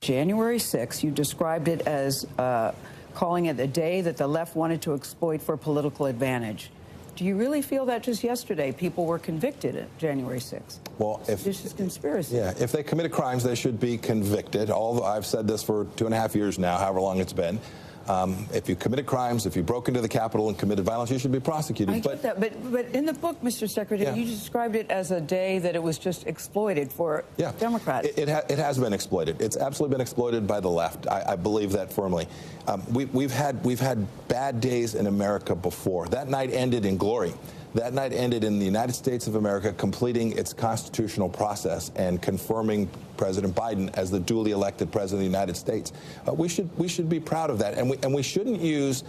January 0.02 0.58
6th, 0.58 1.02
you 1.02 1.12
described 1.12 1.70
it 1.70 1.88
as 1.88 2.28
uh, 2.38 2.74
calling 3.14 3.46
it 3.46 3.60
a 3.60 3.68
day 3.68 4.02
that 4.02 4.18
the 4.18 4.28
left 4.28 4.56
wanted 4.56 4.82
to 4.82 4.94
exploit 4.94 5.42
for 5.42 5.56
political 5.56 6.08
advantage. 6.08 6.70
Do 7.16 7.26
you 7.26 7.38
really 7.38 7.62
feel 7.62 7.86
that 7.86 8.04
just 8.04 8.24
yesterday 8.24 8.72
people 8.72 9.06
were 9.06 9.20
convicted 9.20 9.76
at 9.76 9.98
January 10.00 10.40
6th? 10.40 10.80
Well, 10.98 11.22
if 11.30 11.44
this 11.44 11.64
is 11.64 11.72
conspiracy. 11.72 12.38
Yeah, 12.38 12.54
if 12.60 12.72
they 12.72 12.82
committed 12.82 13.12
crimes, 13.12 13.44
they 13.44 13.56
should 13.56 13.80
be 13.80 13.98
convicted. 13.98 14.72
All 14.72 15.04
I've 15.04 15.26
said 15.26 15.48
this 15.48 15.62
for 15.62 15.86
two 15.96 16.06
and 16.06 16.14
a 16.14 16.18
half 16.18 16.36
years 16.36 16.58
now, 16.58 16.78
however 16.78 17.00
long 17.00 17.20
it's 17.20 17.34
been. 17.34 17.60
Um, 18.08 18.48
if 18.54 18.68
you 18.68 18.76
committed 18.76 19.06
crimes, 19.06 19.46
if 19.46 19.56
you 19.56 19.64
broke 19.64 19.88
into 19.88 20.02
the 20.02 20.10
Capitol 20.10 20.50
and 20.50 20.58
committed 20.58 20.84
violence, 20.84 21.10
you 21.10 21.20
should 21.20 21.32
be 21.32 21.40
prosecuted. 21.40 21.96
I 21.96 22.00
but, 22.02 22.22
get 22.22 22.22
that, 22.24 22.40
but 22.40 22.72
but 22.72 22.86
in 22.88 23.06
the 23.06 23.14
book, 23.14 23.42
Mr. 23.42 23.70
Secretary, 23.70 24.10
yeah. 24.10 24.16
you 24.16 24.26
described 24.26 24.76
it 24.76 24.92
as 24.92 25.12
a 25.12 25.22
day 25.22 25.60
that 25.60 25.76
it 25.76 25.82
was 25.82 25.98
just 25.98 26.28
exploited 26.28 26.92
for 26.92 27.24
yeah. 27.38 27.54
Democrats. 27.60 28.08
It, 28.08 28.18
it, 28.18 28.30
ha 28.30 28.42
it, 28.50 28.58
has 28.58 28.78
been 28.78 28.94
exploited. 28.94 29.42
It's 29.42 29.56
absolutely 29.56 29.96
been 29.96 30.02
exploited 30.02 30.46
by 30.46 30.60
the 30.60 30.70
left. 30.70 31.08
I, 31.08 31.34
I 31.34 31.36
believe 31.36 31.72
that 31.72 31.94
firmly. 31.94 32.28
Um, 32.68 32.84
we, 32.94 33.06
we've 33.06 33.32
had 33.32 33.64
we've 33.64 33.80
had 33.80 34.06
bad 34.28 34.60
days 34.60 34.96
in 34.96 35.08
America 35.08 35.56
before. 35.56 36.08
That 36.08 36.28
night 36.28 36.52
ended 36.52 36.86
in 36.86 36.98
glory. 36.98 37.34
That 37.74 37.94
night 37.94 38.14
ended 38.14 38.44
in 38.44 38.60
the 38.60 38.66
United 38.66 38.94
States 38.94 39.26
of 39.26 39.36
America 39.36 39.74
completing 39.74 40.38
its 40.38 40.54
constitutional 40.54 41.28
process 41.28 41.92
and 41.96 42.22
confirming 42.22 42.88
President 43.18 43.56
Biden 43.56 43.92
as 43.96 44.12
the 44.12 44.20
duly 44.20 44.52
elected 44.52 44.92
president 44.92 45.26
of 45.26 45.32
the 45.32 45.38
United 45.38 45.58
States. 45.58 45.92
Uh, 46.28 46.34
we 46.34 46.48
should 46.48 46.70
we 46.78 46.88
should 46.88 47.10
be 47.10 47.20
proud 47.20 47.50
of 47.50 47.58
that, 47.60 47.76
and 47.76 47.90
we 47.90 47.98
and 48.04 48.14
we 48.14 48.22
shouldn't 48.22 48.62
use 48.62 49.04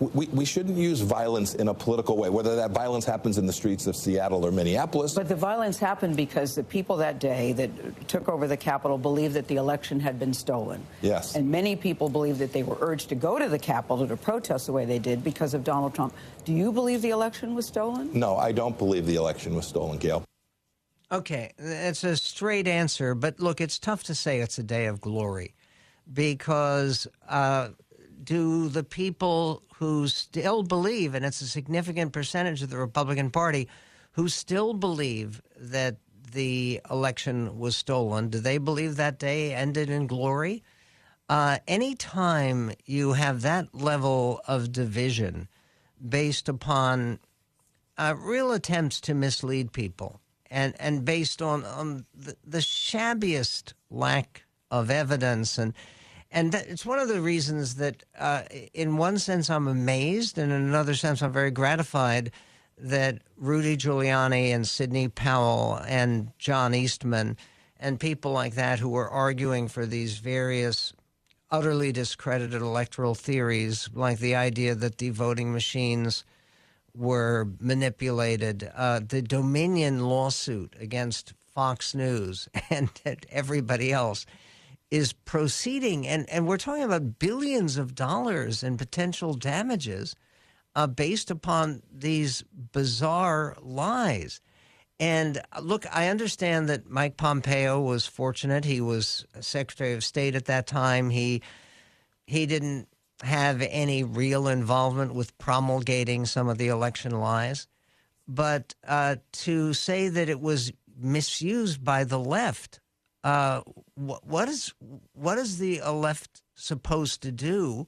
we, 0.00 0.26
we 0.28 0.44
shouldn't 0.46 0.78
use 0.78 1.00
violence 1.00 1.54
in 1.54 1.68
a 1.68 1.74
political 1.74 2.16
way, 2.16 2.30
whether 2.30 2.56
that 2.56 2.70
violence 2.70 3.04
happens 3.04 3.36
in 3.36 3.46
the 3.46 3.52
streets 3.52 3.86
of 3.86 3.94
Seattle 3.94 4.46
or 4.46 4.50
Minneapolis. 4.50 5.14
But 5.14 5.28
the 5.28 5.36
violence 5.36 5.78
happened 5.78 6.16
because 6.16 6.54
the 6.54 6.64
people 6.64 6.96
that 6.96 7.18
day 7.18 7.52
that 7.52 8.08
took 8.08 8.28
over 8.28 8.46
the 8.48 8.56
Capitol 8.56 8.96
believed 8.96 9.34
that 9.34 9.46
the 9.46 9.56
election 9.56 10.00
had 10.00 10.18
been 10.18 10.32
stolen. 10.32 10.82
Yes. 11.02 11.36
And 11.36 11.50
many 11.50 11.76
people 11.76 12.08
believe 12.08 12.38
that 12.38 12.52
they 12.52 12.62
were 12.62 12.78
urged 12.80 13.10
to 13.10 13.14
go 13.14 13.38
to 13.38 13.48
the 13.48 13.58
Capitol 13.58 14.08
to 14.08 14.16
protest 14.16 14.66
the 14.66 14.72
way 14.72 14.86
they 14.86 14.98
did 14.98 15.22
because 15.22 15.52
of 15.52 15.64
Donald 15.64 15.94
Trump. 15.94 16.14
Do 16.44 16.52
you 16.54 16.72
believe 16.72 17.02
the 17.02 17.10
election 17.10 17.54
was 17.54 17.66
stolen? 17.66 18.10
No, 18.12 18.36
I 18.36 18.52
don't 18.52 18.78
believe 18.78 19.04
the 19.06 19.16
election 19.16 19.54
was 19.54 19.66
stolen, 19.66 19.98
Gayle. 19.98 20.24
Okay, 21.12 21.52
it's 21.58 22.04
a 22.04 22.16
straight 22.16 22.68
answer, 22.68 23.14
but 23.16 23.40
look, 23.40 23.60
it's 23.60 23.80
tough 23.80 24.04
to 24.04 24.14
say 24.14 24.40
it's 24.40 24.58
a 24.58 24.62
day 24.62 24.86
of 24.86 25.00
glory 25.00 25.54
because 26.12 27.08
uh, 27.28 27.70
do 28.22 28.68
the 28.68 28.84
people 28.84 29.62
who 29.76 30.08
still 30.08 30.62
believe, 30.62 31.14
and 31.14 31.24
it's 31.24 31.40
a 31.40 31.46
significant 31.46 32.12
percentage 32.12 32.62
of 32.62 32.70
the 32.70 32.76
Republican 32.76 33.30
Party, 33.30 33.68
who 34.12 34.28
still 34.28 34.74
believe 34.74 35.40
that 35.56 35.96
the 36.32 36.80
election 36.90 37.58
was 37.58 37.76
stolen, 37.76 38.28
do 38.28 38.38
they 38.38 38.58
believe 38.58 38.96
that 38.96 39.18
day 39.18 39.54
ended 39.54 39.90
in 39.90 40.06
glory? 40.06 40.62
Uh, 41.28 41.58
anytime 41.68 42.72
you 42.86 43.12
have 43.12 43.42
that 43.42 43.74
level 43.74 44.40
of 44.48 44.72
division 44.72 45.48
based 46.06 46.48
upon 46.48 47.18
uh, 47.98 48.14
real 48.16 48.52
attempts 48.52 49.00
to 49.00 49.14
mislead 49.14 49.72
people 49.72 50.20
and, 50.50 50.74
and 50.80 51.04
based 51.04 51.40
on, 51.40 51.64
on 51.64 52.04
the, 52.14 52.36
the 52.44 52.58
shabbiest 52.58 53.74
lack 53.90 54.44
of 54.70 54.90
evidence 54.90 55.58
and 55.58 55.72
and 56.30 56.52
that, 56.52 56.68
it's 56.68 56.86
one 56.86 56.98
of 56.98 57.08
the 57.08 57.20
reasons 57.20 57.76
that, 57.76 58.04
uh, 58.18 58.42
in 58.72 58.96
one 58.96 59.18
sense, 59.18 59.50
I'm 59.50 59.66
amazed, 59.66 60.38
and 60.38 60.52
in 60.52 60.62
another 60.62 60.94
sense, 60.94 61.22
I'm 61.22 61.32
very 61.32 61.50
gratified 61.50 62.30
that 62.78 63.22
Rudy 63.36 63.76
Giuliani 63.76 64.54
and 64.54 64.66
Sidney 64.66 65.08
Powell 65.08 65.80
and 65.86 66.32
John 66.38 66.74
Eastman 66.74 67.36
and 67.78 67.98
people 67.98 68.32
like 68.32 68.54
that 68.54 68.78
who 68.78 68.90
were 68.90 69.08
arguing 69.08 69.68
for 69.68 69.86
these 69.86 70.18
various 70.18 70.92
utterly 71.50 71.90
discredited 71.90 72.62
electoral 72.62 73.14
theories, 73.14 73.88
like 73.92 74.18
the 74.18 74.36
idea 74.36 74.74
that 74.74 74.98
the 74.98 75.10
voting 75.10 75.52
machines 75.52 76.24
were 76.94 77.48
manipulated, 77.58 78.70
uh, 78.74 79.00
the 79.06 79.22
Dominion 79.22 80.06
lawsuit 80.06 80.74
against 80.78 81.34
Fox 81.54 81.94
News 81.94 82.48
and 82.70 82.88
everybody 83.30 83.92
else 83.92 84.26
is 84.90 85.12
proceeding, 85.12 86.06
and, 86.06 86.28
and 86.30 86.46
we're 86.46 86.56
talking 86.56 86.82
about 86.82 87.18
billions 87.18 87.76
of 87.76 87.94
dollars 87.94 88.62
in 88.62 88.76
potential 88.76 89.34
damages 89.34 90.16
uh, 90.74 90.86
based 90.86 91.30
upon 91.30 91.82
these 91.92 92.42
bizarre 92.72 93.56
lies. 93.60 94.40
And 94.98 95.38
uh, 95.52 95.60
look, 95.60 95.86
I 95.94 96.08
understand 96.08 96.68
that 96.68 96.88
Mike 96.88 97.16
Pompeo 97.16 97.80
was 97.80 98.06
fortunate. 98.06 98.64
He 98.64 98.80
was 98.80 99.24
Secretary 99.40 99.94
of 99.94 100.04
State 100.04 100.34
at 100.34 100.46
that 100.46 100.66
time. 100.66 101.10
He 101.10 101.42
he 102.26 102.46
didn't 102.46 102.86
have 103.22 103.60
any 103.62 104.04
real 104.04 104.46
involvement 104.46 105.14
with 105.14 105.36
promulgating 105.38 106.26
some 106.26 106.48
of 106.48 106.58
the 106.58 106.68
election 106.68 107.12
lies. 107.12 107.66
But 108.28 108.74
uh, 108.86 109.16
to 109.32 109.74
say 109.74 110.08
that 110.08 110.28
it 110.28 110.40
was 110.40 110.72
misused 110.96 111.82
by 111.82 112.04
the 112.04 112.18
left 112.18 112.79
uh, 113.22 113.60
what, 113.94 114.26
what 114.26 114.48
is 114.48 114.72
what 115.12 115.38
is 115.38 115.58
the 115.58 115.80
left 115.82 116.42
supposed 116.54 117.22
to 117.22 117.32
do 117.32 117.86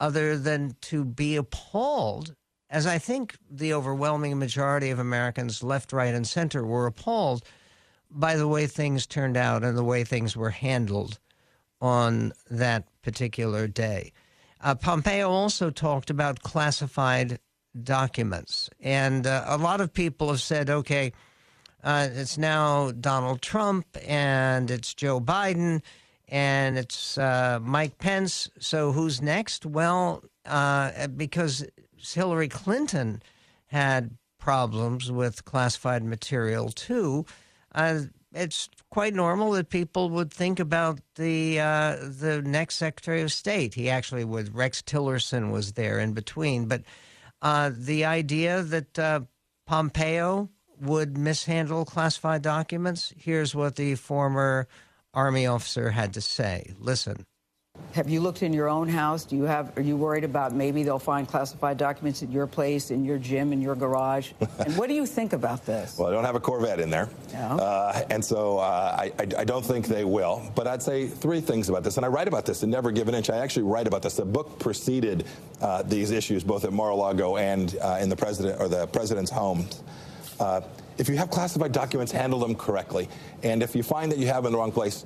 other 0.00 0.36
than 0.36 0.76
to 0.82 1.04
be 1.04 1.36
appalled? 1.36 2.34
As 2.70 2.86
I 2.86 2.98
think 2.98 3.36
the 3.48 3.74
overwhelming 3.74 4.38
majority 4.38 4.90
of 4.90 4.98
Americans, 4.98 5.62
left, 5.62 5.92
right, 5.92 6.14
and 6.14 6.26
center, 6.26 6.64
were 6.64 6.86
appalled 6.86 7.44
by 8.10 8.36
the 8.36 8.48
way 8.48 8.66
things 8.66 9.06
turned 9.06 9.36
out 9.36 9.64
and 9.64 9.76
the 9.76 9.84
way 9.84 10.04
things 10.04 10.36
were 10.36 10.50
handled 10.50 11.18
on 11.80 12.32
that 12.50 12.84
particular 13.02 13.66
day. 13.66 14.12
Uh, 14.60 14.74
Pompeo 14.74 15.28
also 15.28 15.70
talked 15.70 16.10
about 16.10 16.40
classified 16.40 17.38
documents, 17.82 18.70
and 18.80 19.26
uh, 19.26 19.44
a 19.46 19.58
lot 19.58 19.80
of 19.80 19.92
people 19.92 20.28
have 20.28 20.40
said, 20.40 20.70
okay 20.70 21.12
uh, 21.84 22.08
it's 22.12 22.38
now 22.38 22.90
Donald 22.92 23.42
Trump 23.42 23.86
and 24.06 24.70
it's 24.70 24.94
Joe 24.94 25.20
Biden 25.20 25.82
and 26.28 26.78
it's 26.78 27.18
uh, 27.18 27.58
Mike 27.62 27.98
Pence. 27.98 28.48
So 28.58 28.90
who's 28.90 29.20
next? 29.20 29.66
Well, 29.66 30.24
uh, 30.46 31.08
because 31.08 31.66
Hillary 31.98 32.48
Clinton 32.48 33.22
had 33.66 34.16
problems 34.38 35.12
with 35.12 35.44
classified 35.44 36.02
material 36.02 36.70
too. 36.70 37.26
Uh, 37.74 38.00
it's 38.32 38.68
quite 38.90 39.14
normal 39.14 39.52
that 39.52 39.68
people 39.68 40.08
would 40.08 40.32
think 40.32 40.58
about 40.58 41.00
the 41.16 41.60
uh, 41.60 41.96
the 42.00 42.42
next 42.44 42.76
Secretary 42.76 43.20
of 43.20 43.30
State. 43.30 43.74
He 43.74 43.90
actually 43.90 44.24
was 44.24 44.50
Rex 44.50 44.80
Tillerson 44.80 45.52
was 45.52 45.72
there 45.72 45.98
in 45.98 46.14
between, 46.14 46.66
but 46.66 46.82
uh, 47.42 47.70
the 47.76 48.06
idea 48.06 48.62
that 48.62 49.26
Pompeo 49.66 50.50
would 50.80 51.16
mishandle 51.16 51.84
classified 51.84 52.42
documents. 52.42 53.12
Here's 53.16 53.54
what 53.54 53.76
the 53.76 53.94
former 53.94 54.68
Army 55.12 55.46
officer 55.46 55.90
had 55.90 56.14
to 56.14 56.20
say. 56.20 56.74
Listen. 56.78 57.26
Have 57.94 58.08
you 58.08 58.20
looked 58.20 58.44
in 58.44 58.52
your 58.52 58.68
own 58.68 58.88
house? 58.88 59.24
Do 59.24 59.34
you 59.34 59.44
have? 59.44 59.76
Are 59.76 59.82
you 59.82 59.96
worried 59.96 60.22
about 60.22 60.54
maybe 60.54 60.84
they'll 60.84 61.00
find 61.00 61.26
classified 61.26 61.76
documents 61.76 62.22
at 62.22 62.30
your 62.30 62.46
place, 62.46 62.92
in 62.92 63.04
your 63.04 63.18
gym, 63.18 63.52
in 63.52 63.60
your 63.60 63.74
garage? 63.74 64.30
and 64.60 64.76
what 64.76 64.88
do 64.88 64.94
you 64.94 65.06
think 65.06 65.32
about 65.32 65.66
this? 65.66 65.96
Well, 65.98 66.08
I 66.08 66.12
don't 66.12 66.24
have 66.24 66.36
a 66.36 66.40
Corvette 66.40 66.78
in 66.78 66.88
there, 66.88 67.08
no. 67.32 67.38
uh, 67.38 68.02
and 68.10 68.24
so 68.24 68.58
uh, 68.58 68.96
I, 68.96 69.12
I, 69.18 69.26
I, 69.38 69.44
don't 69.44 69.64
think 69.64 69.86
they 69.88 70.04
will. 70.04 70.48
But 70.54 70.68
I'd 70.68 70.84
say 70.84 71.08
three 71.08 71.40
things 71.40 71.68
about 71.68 71.82
this, 71.82 71.96
and 71.96 72.06
I 72.06 72.08
write 72.08 72.28
about 72.28 72.46
this 72.46 72.62
in 72.62 72.70
Never 72.70 72.92
Give 72.92 73.08
an 73.08 73.14
Inch. 73.14 73.28
I 73.28 73.38
actually 73.38 73.64
write 73.64 73.88
about 73.88 74.02
this. 74.02 74.14
The 74.14 74.24
book 74.24 74.60
preceded 74.60 75.26
uh, 75.60 75.82
these 75.82 76.12
issues, 76.12 76.44
both 76.44 76.64
at 76.64 76.72
Mar-a-Lago 76.72 77.38
and 77.38 77.76
uh, 77.82 77.98
in 78.00 78.08
the 78.08 78.16
president 78.16 78.60
or 78.60 78.68
the 78.68 78.86
president's 78.86 79.32
home. 79.32 79.68
Uh, 80.40 80.60
if 80.98 81.08
you 81.08 81.16
have 81.16 81.30
classified 81.30 81.72
documents, 81.72 82.12
handle 82.12 82.38
them 82.38 82.54
correctly. 82.54 83.08
And 83.42 83.62
if 83.62 83.74
you 83.74 83.82
find 83.82 84.10
that 84.12 84.18
you 84.18 84.26
have 84.26 84.44
in 84.44 84.52
the 84.52 84.58
wrong 84.58 84.72
place, 84.72 85.04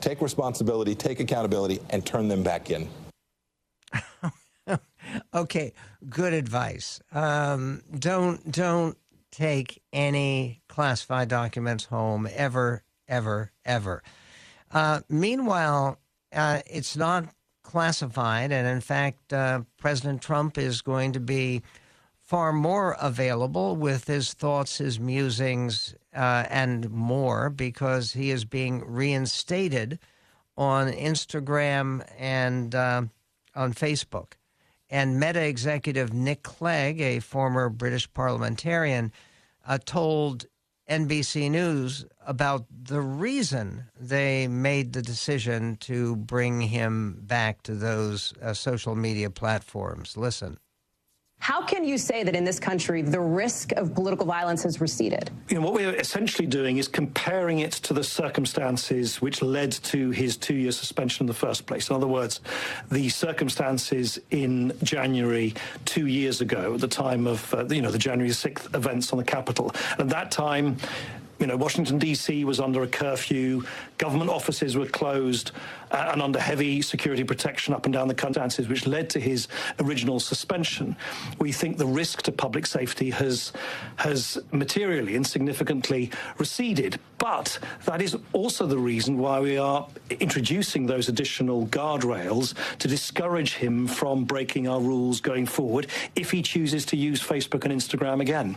take 0.00 0.20
responsibility, 0.20 0.94
take 0.94 1.20
accountability, 1.20 1.80
and 1.90 2.04
turn 2.04 2.28
them 2.28 2.42
back 2.42 2.70
in. 2.70 2.88
okay, 5.34 5.72
good 6.08 6.32
advice. 6.32 7.00
Um, 7.12 7.82
don't 7.98 8.50
don't 8.50 8.96
take 9.30 9.82
any 9.92 10.62
classified 10.68 11.28
documents 11.28 11.84
home 11.84 12.28
ever, 12.32 12.84
ever, 13.08 13.52
ever. 13.64 14.02
Uh, 14.70 15.00
meanwhile, 15.08 15.98
uh, 16.32 16.60
it's 16.66 16.96
not 16.96 17.26
classified, 17.62 18.52
and 18.52 18.66
in 18.66 18.80
fact, 18.80 19.32
uh, 19.32 19.62
President 19.76 20.22
Trump 20.22 20.58
is 20.58 20.82
going 20.82 21.12
to 21.12 21.20
be 21.20 21.62
far 22.34 22.52
more 22.52 22.96
available 23.00 23.76
with 23.76 24.08
his 24.08 24.34
thoughts, 24.34 24.78
his 24.78 24.98
musings, 24.98 25.94
uh, 26.16 26.44
and 26.50 26.90
more 26.90 27.48
because 27.48 28.14
he 28.14 28.32
is 28.32 28.44
being 28.44 28.82
reinstated 28.84 30.00
on 30.56 30.90
Instagram 30.90 32.04
and 32.18 32.74
uh, 32.74 33.02
on 33.54 33.72
Facebook. 33.72 34.32
And 34.90 35.20
Meta 35.20 35.46
executive 35.46 36.12
Nick 36.12 36.42
Clegg, 36.42 37.00
a 37.00 37.20
former 37.20 37.68
British 37.68 38.12
parliamentarian, 38.12 39.12
uh, 39.64 39.78
told 39.84 40.46
NBC 40.90 41.48
News 41.52 42.04
about 42.26 42.66
the 42.68 43.00
reason 43.00 43.84
they 43.96 44.48
made 44.48 44.92
the 44.92 45.02
decision 45.02 45.76
to 45.82 46.16
bring 46.16 46.62
him 46.62 47.16
back 47.22 47.62
to 47.62 47.76
those 47.76 48.34
uh, 48.42 48.54
social 48.54 48.96
media 48.96 49.30
platforms. 49.30 50.16
Listen. 50.16 50.58
How 51.44 51.62
can 51.62 51.84
you 51.84 51.98
say 51.98 52.22
that 52.22 52.34
in 52.34 52.42
this 52.42 52.58
country 52.58 53.02
the 53.02 53.20
risk 53.20 53.72
of 53.72 53.94
political 53.94 54.24
violence 54.24 54.62
has 54.62 54.80
receded? 54.80 55.30
You 55.50 55.56
know, 55.56 55.60
what 55.60 55.74
we're 55.74 55.94
essentially 55.94 56.46
doing 56.48 56.78
is 56.78 56.88
comparing 56.88 57.58
it 57.58 57.72
to 57.72 57.92
the 57.92 58.02
circumstances 58.02 59.20
which 59.20 59.42
led 59.42 59.70
to 59.72 60.10
his 60.10 60.38
two 60.38 60.54
year 60.54 60.72
suspension 60.72 61.24
in 61.24 61.26
the 61.26 61.34
first 61.34 61.66
place. 61.66 61.90
In 61.90 61.96
other 61.96 62.06
words, 62.06 62.40
the 62.90 63.10
circumstances 63.10 64.18
in 64.30 64.72
January 64.82 65.52
two 65.84 66.06
years 66.06 66.40
ago, 66.40 66.72
at 66.72 66.80
the 66.80 66.88
time 66.88 67.26
of, 67.26 67.52
uh, 67.52 67.66
you 67.66 67.82
know, 67.82 67.90
the 67.90 67.98
January 67.98 68.32
6th 68.32 68.74
events 68.74 69.12
on 69.12 69.18
the 69.18 69.24
Capitol. 69.24 69.70
At 69.98 70.08
that 70.08 70.30
time, 70.30 70.78
you 71.38 71.46
know, 71.46 71.56
Washington, 71.56 71.98
D.C. 71.98 72.44
was 72.44 72.60
under 72.60 72.82
a 72.82 72.86
curfew, 72.86 73.64
government 73.98 74.30
offices 74.30 74.76
were 74.76 74.86
closed, 74.86 75.52
uh, 75.90 76.10
and 76.12 76.22
under 76.22 76.40
heavy 76.40 76.82
security 76.82 77.24
protection 77.24 77.74
up 77.74 77.84
and 77.84 77.92
down 77.92 78.08
the 78.08 78.14
country, 78.14 78.42
which 78.66 78.86
led 78.86 79.08
to 79.10 79.20
his 79.20 79.48
original 79.80 80.18
suspension. 80.18 80.96
We 81.38 81.52
think 81.52 81.78
the 81.78 81.86
risk 81.86 82.22
to 82.22 82.32
public 82.32 82.66
safety 82.66 83.10
has, 83.10 83.52
has 83.96 84.38
materially 84.50 85.14
and 85.14 85.26
significantly 85.26 86.10
receded. 86.38 86.98
But 87.18 87.58
that 87.84 88.02
is 88.02 88.16
also 88.32 88.66
the 88.66 88.78
reason 88.78 89.18
why 89.18 89.40
we 89.40 89.56
are 89.56 89.86
introducing 90.10 90.86
those 90.86 91.08
additional 91.08 91.66
guardrails 91.68 92.54
to 92.78 92.88
discourage 92.88 93.54
him 93.54 93.86
from 93.86 94.24
breaking 94.24 94.68
our 94.68 94.80
rules 94.80 95.20
going 95.20 95.46
forward 95.46 95.86
if 96.16 96.30
he 96.30 96.42
chooses 96.42 96.84
to 96.86 96.96
use 96.96 97.22
Facebook 97.22 97.64
and 97.64 97.72
Instagram 97.72 98.20
again. 98.20 98.56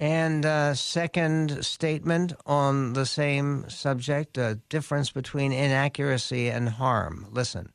And 0.00 0.46
uh, 0.46 0.74
second 0.74 1.62
statement 1.62 2.32
on 2.46 2.94
the 2.94 3.04
same 3.04 3.68
subject: 3.68 4.38
a 4.38 4.58
difference 4.70 5.10
between 5.10 5.52
inaccuracy 5.52 6.48
and 6.48 6.68
harm. 6.68 7.26
Listen. 7.30 7.70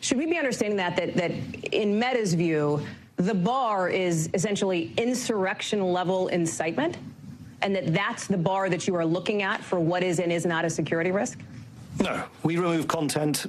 Should 0.00 0.18
we 0.18 0.26
be 0.26 0.36
understanding 0.36 0.76
that 0.78 0.96
that 0.96 1.14
that 1.14 1.30
in 1.72 1.96
Meta's 1.98 2.34
view, 2.34 2.84
the 3.14 3.34
bar 3.34 3.88
is 3.88 4.28
essentially 4.34 4.92
insurrection 4.96 5.80
level 5.92 6.26
incitement, 6.28 6.98
and 7.62 7.74
that 7.76 7.94
that's 7.94 8.26
the 8.26 8.38
bar 8.38 8.68
that 8.68 8.88
you 8.88 8.96
are 8.96 9.06
looking 9.06 9.42
at 9.42 9.62
for 9.62 9.78
what 9.78 10.02
is 10.02 10.18
and 10.18 10.32
is 10.32 10.44
not 10.44 10.64
a 10.64 10.70
security 10.70 11.12
risk? 11.12 11.38
No, 12.00 12.24
we 12.42 12.56
remove 12.56 12.88
content 12.88 13.46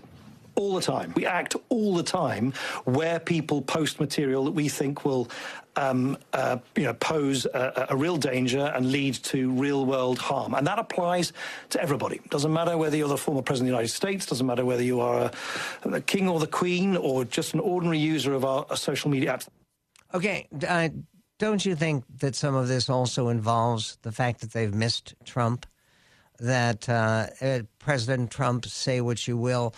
all 0.60 0.76
the 0.76 0.82
time. 0.82 1.13
We 1.15 1.26
act 1.26 1.56
all 1.69 1.95
the 1.95 2.04
time 2.04 2.54
where 2.84 3.19
people 3.19 3.62
post 3.62 4.00
material 4.00 4.43
that 4.45 4.52
we 4.52 4.67
think 4.67 5.06
will, 5.06 5.30
um, 5.78 6.17
uh, 6.34 6.58
you 6.76 6.84
know, 6.84 6.93
pose 6.93 7.45
a, 7.45 7.88
a, 7.89 7.95
real 7.95 8.17
danger 8.17 8.65
and 8.76 8.91
lead 8.91 9.13
to 9.15 9.52
real 9.52 9.86
world 9.86 10.19
harm. 10.19 10.54
And 10.54 10.67
that 10.67 10.78
applies 10.78 11.32
to 11.69 11.82
everybody. 11.82 12.19
Doesn't 12.30 12.52
matter 12.52 12.78
whether 12.78 12.98
you're 12.98 13.08
the 13.08 13.17
former 13.17 13.41
president 13.41 13.69
of 13.69 13.72
the 13.72 13.78
United 13.78 13.93
States. 13.93 14.26
Doesn't 14.26 14.45
matter 14.45 14.65
whether 14.65 14.84
you 14.84 15.00
are 15.00 15.32
a, 15.84 15.89
a 15.89 16.02
king 16.02 16.28
or 16.28 16.41
the 16.41 16.48
queen 16.48 16.98
or 16.98 17.24
just 17.24 17.54
an 17.54 17.62
ordinary 17.62 18.00
user 18.00 18.34
of 18.34 18.43
our 18.43 18.76
social 18.76 19.10
media 19.10 19.34
apps. 19.34 19.48
Okay. 20.13 20.48
Uh, 20.67 20.89
don't 21.38 21.65
you 21.65 21.74
think 21.74 22.04
that 22.17 22.36
some 22.36 22.56
of 22.56 22.67
this 22.67 22.89
also 22.89 23.30
involves 23.30 23.98
the 24.02 24.12
fact 24.12 24.41
that 24.41 24.52
they've 24.52 24.76
missed 24.76 25.15
Trump? 25.24 25.65
That 26.39 26.89
uh, 26.89 27.28
uh 27.41 27.60
President 27.80 28.32
Trump, 28.32 28.65
say 28.65 29.00
what 29.02 29.26
you 29.28 29.38
will, 29.38 29.74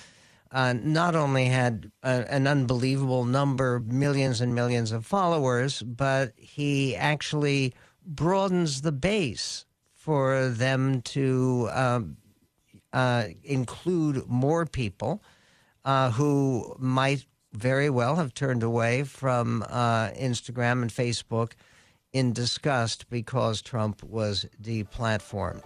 uh, 0.52 0.74
not 0.74 1.16
only 1.16 1.46
had 1.46 1.92
a, 2.04 2.26
an 2.30 2.48
unbelievable 2.48 3.26
number, 3.26 3.80
millions 3.80 4.42
and 4.42 4.54
millions 4.54 4.92
of 4.92 5.06
followers, 5.06 5.82
but 5.82 6.34
he 6.36 6.96
actually 6.96 7.74
broadens 8.06 8.82
the 8.82 8.92
base 8.92 9.66
for 9.94 10.50
them 10.50 11.02
to 11.04 11.70
um, 11.72 12.18
uh, 12.92 13.26
include 13.44 14.28
more 14.28 14.66
people 14.66 15.24
uh, 15.86 16.12
who 16.12 16.76
might 16.80 17.26
very 17.54 17.90
well 17.90 18.16
have 18.16 18.34
turned 18.34 18.64
away 18.64 19.04
from 19.04 19.64
uh, 19.70 20.10
Instagram 20.10 20.82
and 20.82 20.92
Facebook 20.92 21.54
in 22.14 22.34
disgust 22.34 23.10
because 23.10 23.62
Trump 23.62 24.04
was 24.04 24.46
deplatformed. 24.62 25.64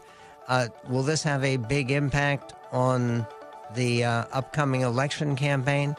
Uh, 0.48 0.68
will 0.90 1.04
this 1.04 1.24
have 1.24 1.44
a 1.44 1.58
big 1.58 1.90
impact 1.92 2.54
on 2.72 3.26
the 3.76 4.04
uh, 4.04 4.26
upcoming 4.32 4.82
election 4.82 5.36
campaign? 5.36 5.96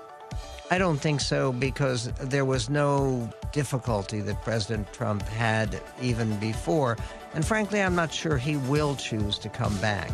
I 0.70 0.78
don't 0.78 0.98
think 0.98 1.20
so 1.20 1.52
because 1.52 2.06
there 2.20 2.44
was 2.44 2.68
no 2.68 3.30
difficulty 3.52 4.20
that 4.20 4.42
President 4.42 4.92
Trump 4.92 5.22
had 5.22 5.80
even 6.02 6.36
before. 6.38 6.96
And 7.34 7.46
frankly, 7.46 7.80
I'm 7.80 7.94
not 7.94 8.12
sure 8.12 8.36
he 8.36 8.56
will 8.56 8.96
choose 8.96 9.38
to 9.38 9.48
come 9.48 9.76
back. 9.78 10.10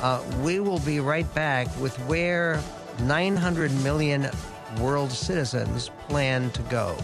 Uh, 0.00 0.22
we 0.42 0.60
will 0.60 0.78
be 0.80 1.00
right 1.00 1.32
back 1.34 1.66
with 1.80 1.96
where 2.06 2.62
900 3.00 3.70
million 3.82 4.30
world 4.78 5.12
citizens 5.12 5.90
plan 6.08 6.50
to 6.52 6.62
go. 6.62 6.96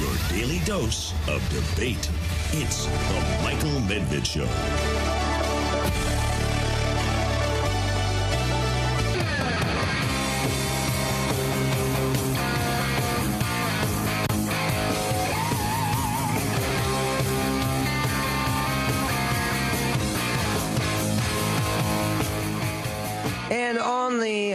Your 0.00 0.16
daily 0.28 0.58
dose 0.64 1.14
of 1.28 1.40
debate. 1.50 2.10
It's 2.52 2.86
The 2.86 3.42
Michael 3.42 3.80
Medved 3.80 4.24
Show. 4.26 5.13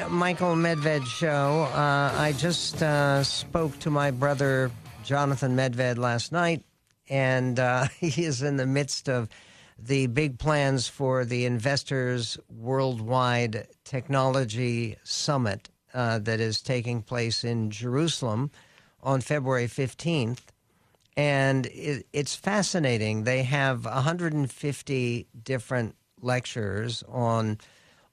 Michael 0.07 0.55
Medved 0.55 1.05
show. 1.05 1.67
Uh, 1.73 2.13
I 2.15 2.33
just 2.37 2.81
uh, 2.81 3.23
spoke 3.23 3.77
to 3.79 3.89
my 3.89 4.11
brother 4.11 4.71
Jonathan 5.03 5.55
Medved 5.55 5.97
last 5.97 6.31
night, 6.31 6.63
and 7.09 7.59
uh, 7.59 7.87
he 7.99 8.23
is 8.23 8.41
in 8.41 8.57
the 8.57 8.65
midst 8.65 9.09
of 9.09 9.27
the 9.77 10.07
big 10.07 10.37
plans 10.39 10.87
for 10.87 11.25
the 11.25 11.45
Investors 11.45 12.37
Worldwide 12.49 13.67
Technology 13.83 14.97
Summit 15.03 15.69
uh, 15.93 16.19
that 16.19 16.39
is 16.39 16.61
taking 16.61 17.01
place 17.01 17.43
in 17.43 17.71
Jerusalem 17.71 18.51
on 19.01 19.21
February 19.21 19.67
15th. 19.67 20.41
And 21.17 21.65
it, 21.67 22.05
it's 22.13 22.35
fascinating. 22.35 23.23
They 23.23 23.43
have 23.43 23.85
150 23.85 25.27
different 25.43 25.95
lectures 26.21 27.03
on 27.07 27.57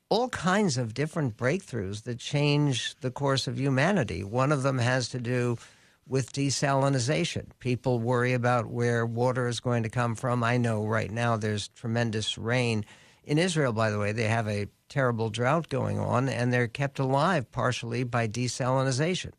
all 0.08 0.28
kinds 0.28 0.78
of 0.78 0.94
different 0.94 1.36
breakthroughs 1.36 2.04
that 2.04 2.18
change 2.18 2.94
the 3.00 3.10
course 3.10 3.46
of 3.46 3.58
humanity. 3.58 4.22
One 4.22 4.52
of 4.52 4.62
them 4.62 4.78
has 4.78 5.08
to 5.10 5.18
do 5.18 5.58
with 6.06 6.32
desalination. 6.32 7.46
People 7.58 7.98
worry 7.98 8.32
about 8.32 8.66
where 8.66 9.04
water 9.04 9.48
is 9.48 9.58
going 9.58 9.82
to 9.82 9.88
come 9.88 10.14
from. 10.14 10.44
I 10.44 10.56
know 10.56 10.86
right 10.86 11.10
now 11.10 11.36
there's 11.36 11.68
tremendous 11.68 12.38
rain. 12.38 12.84
In 13.24 13.38
Israel, 13.38 13.72
by 13.72 13.90
the 13.90 13.98
way, 13.98 14.12
they 14.12 14.28
have 14.28 14.46
a 14.46 14.68
terrible 14.88 15.30
drought 15.30 15.68
going 15.68 15.98
on, 15.98 16.28
and 16.28 16.52
they're 16.52 16.68
kept 16.68 17.00
alive 17.00 17.50
partially 17.50 18.04
by 18.04 18.28
desalination, 18.28 19.32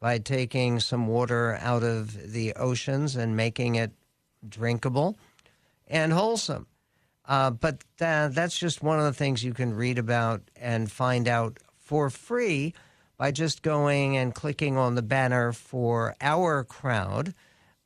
by 0.00 0.16
taking 0.16 0.80
some 0.80 1.06
water 1.06 1.58
out 1.60 1.82
of 1.82 2.32
the 2.32 2.54
oceans 2.54 3.14
and 3.14 3.36
making 3.36 3.74
it 3.74 3.92
drinkable 4.48 5.18
and 5.86 6.14
wholesome. 6.14 6.66
Uh, 7.26 7.50
but 7.50 7.82
uh, 8.00 8.28
that's 8.28 8.58
just 8.58 8.82
one 8.82 8.98
of 8.98 9.04
the 9.04 9.12
things 9.12 9.42
you 9.42 9.54
can 9.54 9.74
read 9.74 9.98
about 9.98 10.42
and 10.56 10.90
find 10.90 11.26
out 11.26 11.58
for 11.78 12.10
free 12.10 12.74
by 13.16 13.30
just 13.30 13.62
going 13.62 14.16
and 14.16 14.34
clicking 14.34 14.76
on 14.76 14.94
the 14.94 15.02
banner 15.02 15.52
for 15.52 16.14
OurCrowd. 16.20 17.34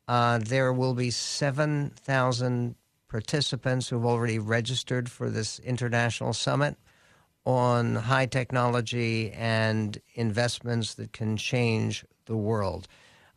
Uh, 0.07 0.39
there 0.39 0.73
will 0.73 0.93
be 0.93 1.11
7,000 1.11 2.75
participants 3.07 3.89
who've 3.89 4.05
already 4.05 4.39
registered 4.39 5.09
for 5.09 5.29
this 5.29 5.59
international 5.59 6.33
summit 6.33 6.77
on 7.45 7.95
high 7.95 8.25
technology 8.25 9.31
and 9.31 9.99
investments 10.15 10.95
that 10.95 11.13
can 11.13 11.37
change 11.37 12.05
the 12.25 12.37
world. 12.37 12.87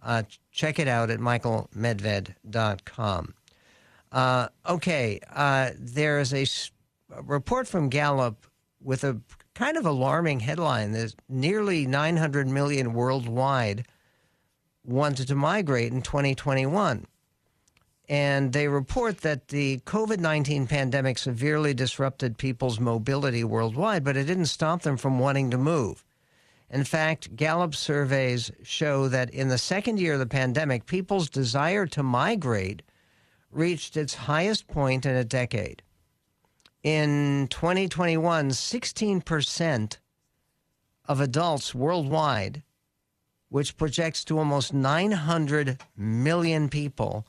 Uh, 0.02 0.22
check 0.50 0.78
it 0.78 0.88
out 0.88 1.10
at 1.10 1.20
michaelmedved.com. 1.20 3.34
Uh, 4.12 4.48
okay, 4.68 5.18
uh, 5.34 5.70
there 5.78 6.20
is 6.20 6.34
a, 6.34 6.46
a 7.16 7.22
report 7.22 7.66
from 7.66 7.88
Gallup 7.88 8.46
with 8.82 9.04
a 9.04 9.20
kind 9.54 9.76
of 9.76 9.86
alarming 9.86 10.40
headline 10.40 10.92
that 10.92 11.14
nearly 11.28 11.86
900 11.86 12.46
million 12.46 12.92
worldwide 12.92 13.86
wanted 14.84 15.28
to 15.28 15.34
migrate 15.34 15.92
in 15.92 16.02
2021. 16.02 17.06
And 18.08 18.52
they 18.52 18.68
report 18.68 19.18
that 19.18 19.48
the 19.48 19.78
COVID 19.86 20.18
19 20.18 20.66
pandemic 20.66 21.16
severely 21.16 21.72
disrupted 21.72 22.36
people's 22.36 22.78
mobility 22.78 23.44
worldwide, 23.44 24.04
but 24.04 24.16
it 24.16 24.24
didn't 24.24 24.46
stop 24.46 24.82
them 24.82 24.98
from 24.98 25.18
wanting 25.18 25.50
to 25.52 25.58
move. 25.58 26.04
In 26.68 26.84
fact, 26.84 27.36
Gallup 27.36 27.74
surveys 27.74 28.50
show 28.62 29.08
that 29.08 29.30
in 29.30 29.48
the 29.48 29.58
second 29.58 30.00
year 30.00 30.14
of 30.14 30.18
the 30.18 30.26
pandemic, 30.26 30.86
people's 30.86 31.30
desire 31.30 31.86
to 31.86 32.02
migrate 32.02 32.82
reached 33.52 33.96
its 33.96 34.14
highest 34.14 34.66
point 34.66 35.06
in 35.06 35.14
a 35.14 35.24
decade. 35.24 35.82
In 36.82 37.46
2021, 37.50 38.48
16% 38.50 39.98
of 41.06 41.20
adults 41.20 41.74
worldwide, 41.74 42.62
which 43.48 43.76
projects 43.76 44.24
to 44.24 44.38
almost 44.38 44.72
900 44.72 45.80
million 45.96 46.68
people, 46.68 47.26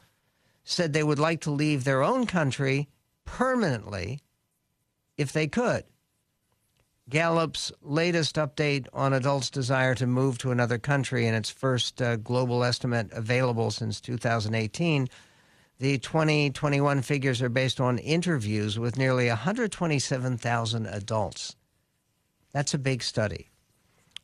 said 0.64 0.94
they 0.94 1.04
would 1.04 1.20
like 1.20 1.42
to 1.42 1.52
leave 1.52 1.84
their 1.84 2.02
own 2.02 2.26
country 2.26 2.88
permanently 3.26 4.22
if 5.18 5.32
they 5.32 5.48
could. 5.48 5.84
Gallup's 7.10 7.72
latest 7.82 8.38
update 8.38 8.88
on 8.94 9.12
adults' 9.12 9.50
desire 9.50 9.94
to 9.96 10.08
move 10.08 10.38
to 10.38 10.52
another 10.52 10.78
country 10.78 11.28
in 11.28 11.34
its 11.34 11.50
first 11.50 12.02
uh, 12.02 12.16
global 12.16 12.64
estimate 12.64 13.12
available 13.12 13.72
since 13.72 14.00
2018. 14.00 15.10
The 15.80 15.98
2021 15.98 17.02
figures 17.02 17.42
are 17.42 17.50
based 17.50 17.82
on 17.82 17.98
interviews 17.98 18.80
with 18.80 18.98
nearly 18.98 19.28
127,000 19.28 20.86
adults. 20.86 21.56
That's 22.54 22.74
a 22.74 22.78
big 22.78 23.04
study. 23.04 23.50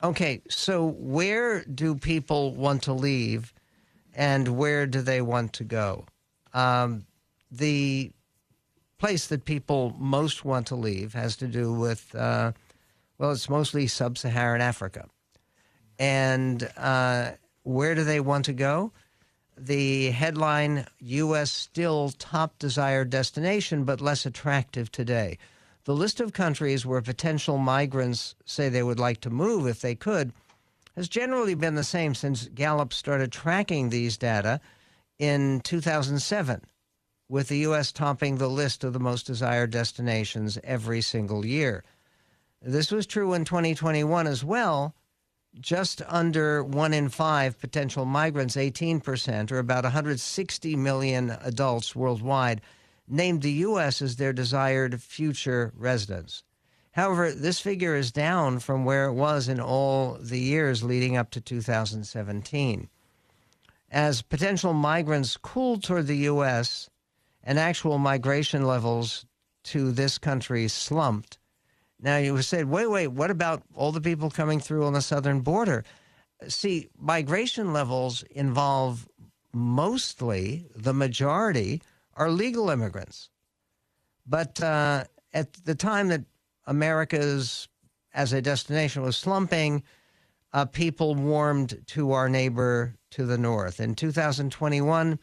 Okay, 0.02 0.42
so 0.50 0.88
where 0.98 1.64
do 1.64 1.96
people 1.96 2.56
want 2.56 2.84
to 2.84 2.94
leave 2.94 3.54
and 4.16 4.48
where 4.58 4.88
do 4.88 5.02
they 5.02 5.22
want 5.22 5.54
to 5.54 5.64
go? 5.64 6.06
Um, 6.54 7.06
the 7.52 8.12
place 8.98 9.28
that 9.28 9.46
people 9.46 9.96
most 9.98 10.46
want 10.46 10.68
to 10.68 10.76
leave 10.76 11.14
has 11.14 11.36
to 11.38 11.48
do 11.48 11.74
with. 11.74 12.14
Uh, 12.16 12.52
well, 13.18 13.32
it's 13.32 13.50
mostly 13.50 13.88
sub 13.88 14.18
Saharan 14.18 14.62
Africa. 14.62 15.08
And 15.98 16.70
uh, 16.78 17.32
where 17.64 17.96
do 17.96 18.04
they 18.06 18.22
want 18.22 18.46
to 18.46 18.54
go? 18.54 18.94
The 19.62 20.12
headline 20.12 20.86
U.S. 21.00 21.52
still 21.52 22.12
top 22.18 22.58
desired 22.60 23.10
destination, 23.10 23.84
but 23.84 24.00
less 24.00 24.26
attractive 24.26 24.90
today. 24.90 25.38
The 25.84 25.94
list 25.94 26.22
of 26.22 26.32
countries 26.32 26.86
where 26.86 27.02
potential 27.02 27.58
migrants 27.58 28.36
say 28.46 28.70
they 28.70 28.84
would 28.84 29.00
like 29.00 29.20
to 29.22 29.30
move 29.30 29.68
if 29.68 29.82
they 29.82 29.96
could 29.96 30.32
has 30.96 31.10
generally 31.10 31.56
been 31.56 31.76
the 31.76 31.84
same 31.84 32.16
since 32.16 32.48
Gallup 32.56 32.94
started 32.94 33.34
tracking 33.34 33.90
these 33.90 34.18
data 34.18 34.62
in 35.18 35.60
2007, 35.62 36.62
with 37.28 37.50
the 37.50 37.58
U.S. 37.60 37.92
topping 37.92 38.38
the 38.38 38.48
list 38.48 38.86
of 38.86 38.94
the 38.94 39.00
most 39.00 39.28
desired 39.28 39.72
destinations 39.72 40.58
every 40.64 41.02
single 41.02 41.46
year. 41.46 41.84
This 42.62 42.92
was 42.92 43.06
true 43.06 43.34
in 43.34 43.44
2021 43.44 44.26
as 44.26 44.44
well. 44.44 44.96
Just 45.60 46.02
under 46.08 46.64
one 46.64 46.94
in 46.94 47.10
five 47.10 47.60
potential 47.60 48.06
migrants, 48.06 48.56
18%, 48.56 49.52
or 49.52 49.58
about 49.58 49.84
160 49.84 50.76
million 50.76 51.32
adults 51.42 51.96
worldwide, 51.96 52.62
named 53.08 53.42
the 53.42 53.52
U.S. 53.52 54.02
as 54.02 54.16
their 54.16 54.32
desired 54.32 55.02
future 55.02 55.74
residence. 55.76 56.44
However, 56.92 57.32
this 57.32 57.60
figure 57.60 57.96
is 57.96 58.12
down 58.12 58.60
from 58.60 58.86
where 58.86 59.06
it 59.06 59.14
was 59.14 59.48
in 59.48 59.60
all 59.60 60.18
the 60.20 60.40
years 60.40 60.84
leading 60.84 61.18
up 61.18 61.32
to 61.32 61.42
2017. 61.42 62.88
As 63.92 64.22
potential 64.22 64.74
migrants 64.74 65.36
cooled 65.36 65.84
toward 65.84 66.06
the 66.06 66.18
U.S. 66.18 66.90
and 67.44 67.58
actual 67.58 67.98
migration 67.98 68.66
levels 68.66 69.26
to 69.64 69.92
this 69.92 70.20
country 70.20 70.68
slumped, 70.68 71.39
now 72.02 72.18
you 72.18 72.42
said, 72.42 72.70
wait, 72.70 72.88
wait, 72.88 73.08
what 73.08 73.32
about 73.32 73.64
all 73.76 73.92
the 73.92 74.02
people 74.02 74.30
coming 74.30 74.60
through 74.60 74.86
on 74.86 74.94
the 74.94 75.02
southern 75.02 75.42
border? 75.42 75.84
See, 76.48 76.90
migration 76.98 77.74
levels 77.74 78.24
involve 78.32 79.08
mostly, 79.54 80.68
the 80.76 80.94
majority, 80.94 81.82
are 82.16 82.30
legal 82.30 82.70
immigrants. 82.70 83.30
But 84.26 84.62
uh, 84.62 85.06
at 85.34 85.54
the 85.66 85.76
time 85.76 86.08
that 86.10 86.24
America's 86.66 87.68
as 88.14 88.34
a 88.34 88.42
destination 88.42 89.02
was 89.02 89.18
slumping, 89.18 89.84
uh, 90.54 90.66
people 90.66 91.16
warmed 91.16 91.82
to 91.88 92.12
our 92.12 92.30
neighbor 92.30 92.96
to 93.12 93.26
the 93.26 93.38
north. 93.38 93.80
In 93.80 93.96
2021, 93.96 95.20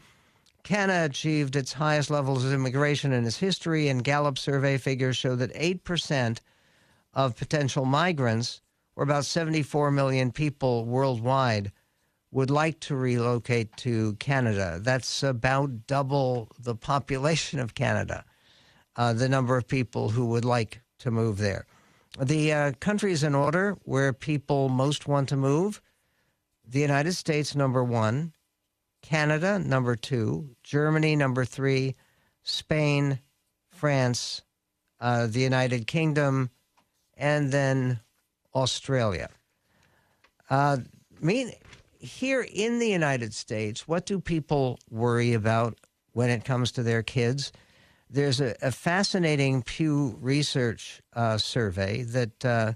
Canada 0.63 1.05
achieved 1.05 1.55
its 1.55 1.73
highest 1.73 2.09
levels 2.09 2.45
of 2.45 2.53
immigration 2.53 3.13
in 3.13 3.25
its 3.25 3.37
history, 3.37 3.87
and 3.87 4.03
Gallup 4.03 4.37
survey 4.37 4.77
figures 4.77 5.17
show 5.17 5.35
that 5.35 5.53
8% 5.53 6.39
of 7.17 7.35
potential 7.35 7.83
migrants, 7.83 8.61
or 8.95 9.03
about 9.03 9.25
74 9.25 9.89
million 9.89 10.31
people 10.31 10.85
worldwide, 10.85 11.71
would 12.31 12.51
like 12.51 12.79
to 12.81 12.95
relocate 12.95 13.75
to 13.77 14.13
Canada. 14.15 14.79
That's 14.81 15.23
about 15.23 15.87
double 15.87 16.47
the 16.59 16.75
population 16.75 17.59
of 17.59 17.73
Canada, 17.73 18.23
uh, 18.95 19.13
the 19.13 19.27
number 19.27 19.57
of 19.57 19.67
people 19.67 20.09
who 20.09 20.27
would 20.27 20.45
like 20.45 20.81
to 20.99 21.09
move 21.09 21.39
there. 21.39 21.65
The 22.21 22.53
uh, 22.53 22.71
countries 22.79 23.23
in 23.23 23.33
order 23.33 23.75
where 23.83 24.13
people 24.13 24.69
most 24.69 25.07
want 25.07 25.27
to 25.29 25.37
move 25.37 25.81
the 26.69 26.81
United 26.81 27.13
States, 27.13 27.55
number 27.55 27.83
one, 27.83 28.33
Canada, 29.01 29.57
number 29.57 29.95
two, 29.95 30.49
Germany, 30.63 31.15
number 31.15 31.45
three, 31.45 31.95
Spain, 32.43 33.19
France, 33.69 34.43
uh, 34.99 35.27
the 35.27 35.39
United 35.39 35.87
Kingdom, 35.87 36.49
and 37.17 37.51
then 37.51 37.99
Australia. 38.55 39.29
Uh, 40.49 40.77
mean, 41.19 41.51
here 41.99 42.45
in 42.53 42.79
the 42.79 42.87
United 42.87 43.33
States, 43.33 43.87
what 43.87 44.05
do 44.05 44.19
people 44.19 44.79
worry 44.89 45.33
about 45.33 45.77
when 46.13 46.29
it 46.29 46.45
comes 46.45 46.71
to 46.73 46.83
their 46.83 47.03
kids? 47.03 47.51
There's 48.09 48.39
a, 48.39 48.55
a 48.61 48.71
fascinating 48.71 49.63
Pew 49.63 50.17
Research 50.21 51.01
uh, 51.13 51.37
survey 51.37 52.03
that 52.03 52.45
uh, 52.45 52.73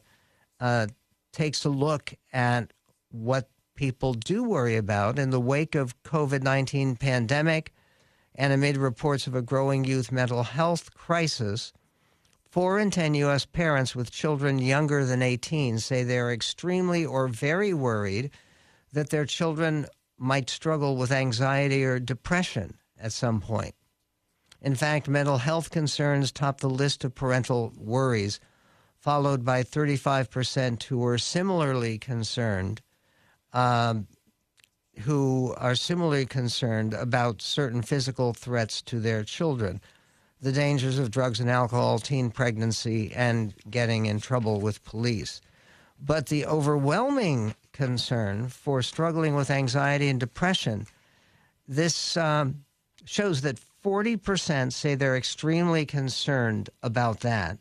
uh, 0.59 0.87
takes 1.31 1.63
a 1.63 1.69
look 1.69 2.13
at 2.33 2.73
what 3.11 3.49
people 3.75 4.13
do 4.13 4.43
worry 4.43 4.75
about 4.75 5.17
in 5.17 5.29
the 5.29 5.39
wake 5.39 5.75
of 5.75 6.01
COVID-19 6.03 6.99
pandemic 6.99 7.73
and 8.35 8.53
amid 8.53 8.77
reports 8.77 9.27
of 9.27 9.35
a 9.35 9.41
growing 9.41 9.83
youth 9.83 10.11
mental 10.11 10.43
health 10.43 10.93
crisis. 10.93 11.73
Four 12.51 12.79
in 12.79 12.91
10 12.91 13.13
U.S. 13.13 13.45
parents 13.45 13.95
with 13.95 14.11
children 14.11 14.59
younger 14.59 15.05
than 15.05 15.21
18 15.21 15.79
say 15.79 16.03
they're 16.03 16.33
extremely 16.33 17.05
or 17.05 17.29
very 17.29 17.73
worried 17.73 18.29
that 18.91 19.09
their 19.09 19.25
children 19.25 19.85
might 20.17 20.49
struggle 20.49 20.97
with 20.97 21.13
anxiety 21.13 21.85
or 21.85 21.97
depression 21.97 22.77
at 22.99 23.13
some 23.13 23.39
point. 23.39 23.73
In 24.61 24.75
fact, 24.75 25.07
mental 25.07 25.37
health 25.37 25.71
concerns 25.71 26.33
top 26.33 26.59
the 26.59 26.69
list 26.69 27.05
of 27.05 27.15
parental 27.15 27.71
worries, 27.77 28.41
followed 28.99 29.45
by 29.45 29.63
35% 29.63 30.83
who 30.83 31.05
are 31.05 31.17
similarly 31.17 31.97
concerned, 31.97 32.81
um, 33.53 34.07
who 35.03 35.55
are 35.57 35.75
similarly 35.75 36.25
concerned 36.25 36.93
about 36.93 37.41
certain 37.41 37.81
physical 37.81 38.33
threats 38.33 38.81
to 38.81 38.99
their 38.99 39.23
children 39.23 39.79
the 40.41 40.51
dangers 40.51 40.97
of 40.97 41.11
drugs 41.11 41.39
and 41.39 41.49
alcohol, 41.49 41.99
teen 41.99 42.31
pregnancy, 42.31 43.13
and 43.15 43.53
getting 43.69 44.07
in 44.07 44.19
trouble 44.19 44.59
with 44.59 44.83
police. 44.83 45.39
But 45.99 46.27
the 46.27 46.45
overwhelming 46.47 47.55
concern 47.73 48.47
for 48.47 48.81
struggling 48.81 49.35
with 49.35 49.51
anxiety 49.51 50.07
and 50.07 50.19
depression, 50.19 50.87
this 51.67 52.17
um, 52.17 52.65
shows 53.05 53.41
that 53.41 53.59
40% 53.83 54.73
say 54.73 54.95
they're 54.95 55.15
extremely 55.15 55.85
concerned 55.85 56.69
about 56.81 57.19
that. 57.21 57.59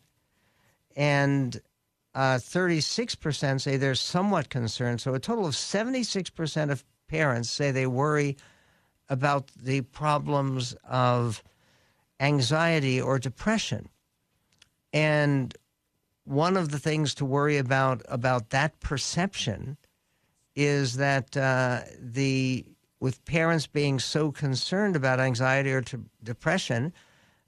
And 0.96 1.60
uh, 2.14 2.36
36% 2.36 3.60
say 3.60 3.76
they're 3.76 3.94
somewhat 3.94 4.48
concerned. 4.48 5.00
So 5.00 5.14
a 5.14 5.20
total 5.20 5.46
of 5.46 5.54
76% 5.54 6.70
of 6.70 6.84
parents 7.08 7.50
say 7.50 7.70
they 7.70 7.86
worry 7.86 8.36
about 9.08 9.48
the 9.56 9.82
problems 9.82 10.74
of 10.88 11.42
anxiety 12.20 13.00
or 13.00 13.18
depression. 13.18 13.88
And 14.92 15.56
one 16.24 16.56
of 16.56 16.68
the 16.70 16.78
things 16.78 17.14
to 17.14 17.24
worry 17.24 17.56
about 17.56 18.02
about 18.08 18.50
that 18.50 18.78
perception 18.80 19.76
is 20.54 20.96
that 20.96 21.36
uh, 21.36 21.80
the 21.98 22.64
with 23.00 23.24
parents 23.24 23.66
being 23.66 23.98
so 23.98 24.30
concerned 24.30 24.94
about 24.94 25.18
anxiety 25.18 25.72
or 25.72 25.82
depression, 26.22 26.92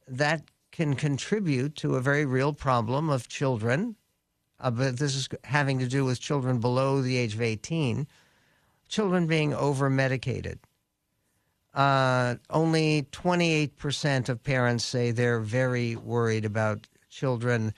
that 0.09 0.43
can 0.71 0.95
contribute 0.95 1.77
to 1.77 1.97
a 1.97 2.01
very 2.01 2.25
real 2.25 2.55
problem 2.55 3.11
of 3.11 3.29
children. 3.29 3.95
Uh, 4.59 4.71
but 4.71 4.99
this 4.99 5.15
is 5.15 5.29
having 5.45 5.79
to 5.79 5.87
do 5.87 6.05
with 6.07 6.19
children 6.19 6.59
below 6.59 7.03
the 7.03 7.19
age 7.19 7.35
of 7.35 7.43
18, 7.43 8.07
children 8.89 9.27
being 9.27 9.53
over 9.53 9.91
medicated 9.91 10.59
uh, 11.75 12.37
only 12.51 13.07
28% 13.13 14.29
of 14.29 14.43
parents 14.43 14.85
say 14.85 15.11
they're 15.11 15.41
very 15.41 15.97
worried 15.97 16.45
about 16.45 16.87
children 17.09 17.75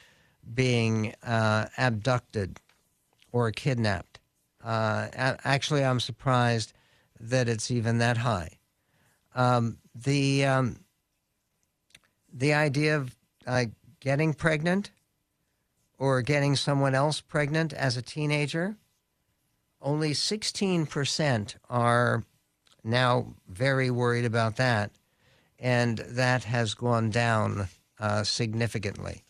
being 0.53 1.15
uh, 1.23 1.67
abducted 1.79 2.61
or 3.33 3.51
kidnapped. 3.51 4.21
Uh, 4.63 5.09
actually, 5.15 5.85
I'm 5.85 6.01
surprised 6.01 6.73
that 7.21 7.49
it's 7.49 7.71
even 7.71 7.99
that 7.99 8.19
high. 8.19 8.51
Um, 9.35 9.79
the 9.95 10.45
um, 10.45 10.77
the 12.33 12.55
idea 12.55 12.97
of 12.97 13.17
getting 14.01 14.35
pregnant 14.35 14.91
or 15.99 16.23
getting 16.23 16.57
someone 16.57 16.95
else 16.95 17.21
pregnant 17.21 17.73
as 17.73 17.97
a 17.97 18.03
teenager, 18.03 18.77
only 19.81 20.13
16% 20.13 21.55
are 21.71 22.25
now 22.85 23.35
very 23.49 23.91
worried 23.91 24.24
about 24.24 24.57
that, 24.57 24.91
and 25.59 25.99
that 25.99 26.45
has 26.45 26.74
gone 26.74 27.11
down 27.11 27.68
uh, 27.99 28.22
significantly. 28.22 29.24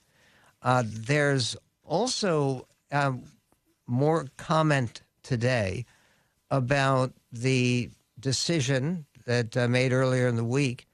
Uh, 0.63 0.83
there's 0.87 1.57
also 1.85 2.67
um, 2.91 3.23
more 3.87 4.27
comment 4.37 5.03
today 5.23 5.85
about 6.51 7.13
the 7.33 7.91
decision 8.19 9.07
that 9.27 9.57
uh, 9.57 9.69
made 9.69 9.93
earlier 9.93 10.27
in 10.29 10.37
the 10.37 10.45
week 10.45 10.87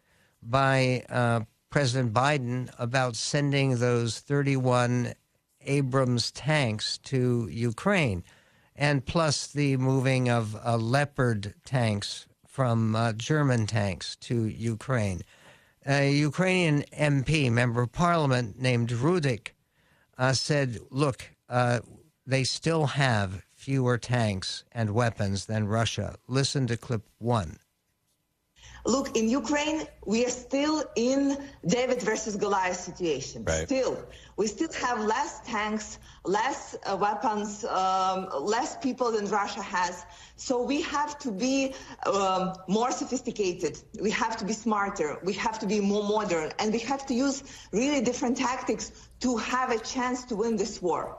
by 0.42 1.04
uh, 1.08 1.40
President 1.70 2.12
Biden 2.12 2.72
about 2.78 3.16
sending 3.16 3.78
those 3.78 4.18
31 4.20 5.14
Abrams 5.62 6.30
tanks 6.32 6.98
to 6.98 7.48
Ukraine, 7.50 8.24
and 8.74 9.04
plus 9.04 9.46
the 9.46 9.76
moving 9.76 10.28
of 10.28 10.56
uh, 10.64 10.76
Leopard 10.76 11.54
tanks 11.64 12.26
from 12.50 12.96
uh, 12.96 13.12
German 13.12 13.66
tanks 13.66 14.16
to 14.16 14.46
Ukraine. 14.46 15.22
A 15.86 16.12
Ukrainian 16.12 16.82
MP, 16.92 17.50
member 17.50 17.82
of 17.82 17.92
parliament 17.92 18.60
named 18.60 18.90
Rudik, 18.90 19.54
uh, 20.18 20.32
said, 20.32 20.78
look, 20.90 21.30
uh, 21.48 21.80
they 22.26 22.44
still 22.44 22.86
have 22.86 23.44
fewer 23.54 23.96
tanks 23.96 24.64
and 24.72 24.90
weapons 24.90 25.46
than 25.46 25.68
Russia. 25.68 26.16
Listen 26.26 26.66
to 26.66 26.76
clip 26.76 27.02
one. 27.18 27.58
Look, 28.84 29.16
in 29.16 29.28
Ukraine, 29.28 29.86
we 30.06 30.24
are 30.24 30.30
still 30.30 30.84
in 30.96 31.36
David 31.66 32.00
versus 32.02 32.36
Goliath 32.36 32.80
situation. 32.80 33.44
Right. 33.44 33.66
Still, 33.66 33.98
we 34.36 34.46
still 34.46 34.72
have 34.72 35.04
less 35.04 35.40
tanks, 35.40 35.98
less 36.24 36.76
uh, 36.84 36.96
weapons, 36.96 37.64
um, 37.64 38.28
less 38.40 38.76
people 38.78 39.12
than 39.12 39.26
Russia 39.26 39.62
has. 39.62 40.04
So 40.36 40.62
we 40.62 40.80
have 40.82 41.18
to 41.18 41.30
be 41.30 41.74
um, 42.06 42.54
more 42.68 42.90
sophisticated. 42.90 43.78
We 44.00 44.10
have 44.12 44.36
to 44.38 44.44
be 44.44 44.54
smarter. 44.54 45.18
We 45.22 45.34
have 45.34 45.58
to 45.58 45.66
be 45.66 45.80
more 45.80 46.04
modern, 46.04 46.52
and 46.58 46.72
we 46.72 46.78
have 46.80 47.04
to 47.06 47.14
use 47.14 47.42
really 47.72 48.00
different 48.00 48.36
tactics 48.36 48.92
to 49.20 49.36
have 49.36 49.70
a 49.70 49.78
chance 49.78 50.24
to 50.24 50.36
win 50.36 50.56
this 50.56 50.80
war. 50.80 51.18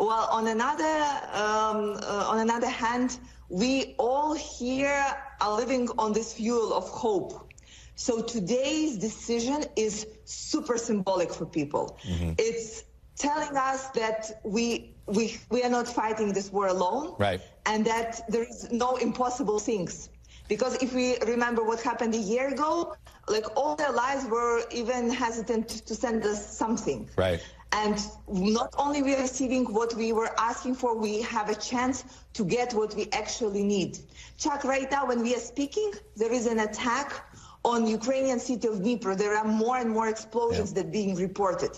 Well, 0.00 0.26
on 0.32 0.46
another 0.46 0.96
um, 1.32 1.98
uh, 2.02 2.32
on 2.32 2.38
another 2.40 2.68
hand, 2.68 3.18
we 3.52 3.94
all 3.98 4.32
here 4.32 5.04
are 5.42 5.56
living 5.56 5.86
on 5.98 6.14
this 6.14 6.32
fuel 6.32 6.72
of 6.72 6.88
hope. 6.88 7.52
So 7.96 8.22
today's 8.22 8.96
decision 8.96 9.64
is 9.76 10.06
super 10.24 10.78
symbolic 10.78 11.30
for 11.34 11.44
people. 11.44 11.98
Mm-hmm. 12.02 12.32
It's 12.38 12.84
telling 13.16 13.54
us 13.58 13.88
that 13.88 14.40
we 14.42 14.94
we 15.04 15.38
we 15.50 15.62
are 15.62 15.68
not 15.68 15.86
fighting 15.86 16.32
this 16.32 16.50
war 16.50 16.68
alone, 16.68 17.14
right? 17.18 17.42
And 17.66 17.84
that 17.84 18.22
there 18.30 18.44
is 18.44 18.72
no 18.72 18.96
impossible 18.96 19.58
things. 19.58 20.08
Because 20.48 20.82
if 20.82 20.94
we 20.94 21.18
remember 21.20 21.62
what 21.62 21.82
happened 21.82 22.14
a 22.14 22.24
year 22.34 22.48
ago, 22.48 22.96
like 23.28 23.44
all 23.54 23.76
their 23.76 23.92
lives 23.92 24.24
were 24.24 24.62
even 24.70 25.10
hesitant 25.10 25.68
to 25.68 25.94
send 25.94 26.24
us 26.24 26.56
something. 26.56 27.08
Right. 27.16 27.42
And 27.72 27.98
not 28.28 28.74
only 28.78 29.02
we 29.02 29.14
are 29.14 29.22
receiving 29.22 29.64
what 29.64 29.94
we 29.94 30.12
were 30.12 30.30
asking 30.38 30.74
for, 30.74 30.96
we 30.96 31.22
have 31.22 31.48
a 31.48 31.54
chance 31.54 32.04
to 32.34 32.44
get 32.44 32.74
what 32.74 32.94
we 32.94 33.08
actually 33.12 33.64
need. 33.64 33.98
Chuck, 34.36 34.64
right 34.64 34.90
now 34.90 35.06
when 35.06 35.22
we 35.22 35.34
are 35.34 35.40
speaking, 35.40 35.92
there 36.14 36.32
is 36.32 36.46
an 36.46 36.60
attack 36.60 37.24
on 37.64 37.86
Ukrainian 37.86 38.40
city 38.40 38.68
of 38.68 38.76
Dnipro. 38.80 39.16
There 39.16 39.36
are 39.36 39.44
more 39.46 39.78
and 39.78 39.90
more 39.90 40.08
explosions 40.08 40.72
yeah. 40.72 40.82
that 40.82 40.92
being 40.92 41.14
reported. 41.14 41.70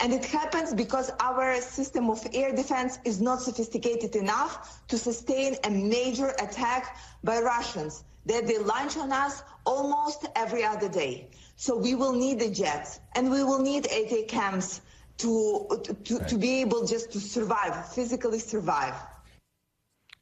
And 0.00 0.12
it 0.12 0.24
happens 0.24 0.72
because 0.72 1.10
our 1.20 1.60
system 1.60 2.08
of 2.08 2.26
air 2.32 2.54
defense 2.54 2.98
is 3.04 3.20
not 3.20 3.40
sophisticated 3.40 4.16
enough 4.16 4.82
to 4.88 4.96
sustain 4.96 5.56
a 5.64 5.70
major 5.70 6.28
attack 6.40 6.96
by 7.22 7.40
Russians 7.40 8.04
that 8.26 8.46
they 8.46 8.58
launch 8.58 8.96
on 8.96 9.12
us 9.12 9.42
almost 9.66 10.26
every 10.34 10.64
other 10.64 10.88
day. 10.88 11.28
So 11.56 11.76
we 11.76 11.94
will 11.94 12.12
need 12.12 12.40
the 12.40 12.50
jets 12.50 13.00
and 13.14 13.30
we 13.30 13.44
will 13.44 13.60
need 13.60 13.84
ATACMS 13.84 14.80
to 15.22 15.66
to, 16.04 16.18
right. 16.18 16.28
to 16.28 16.36
be 16.36 16.60
able 16.60 16.86
just 16.86 17.12
to 17.12 17.20
survive, 17.20 17.88
physically 17.92 18.38
survive. 18.38 18.94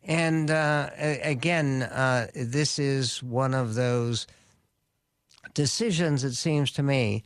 And 0.05 0.51
uh, 0.51 0.91
again, 0.99 1.83
uh, 1.83 2.29
this 2.35 2.79
is 2.79 3.23
one 3.23 3.53
of 3.53 3.75
those 3.75 4.27
decisions, 5.55 6.25
it 6.25 6.35
seems 6.35 6.73
to 6.73 6.83
me, 6.83 7.23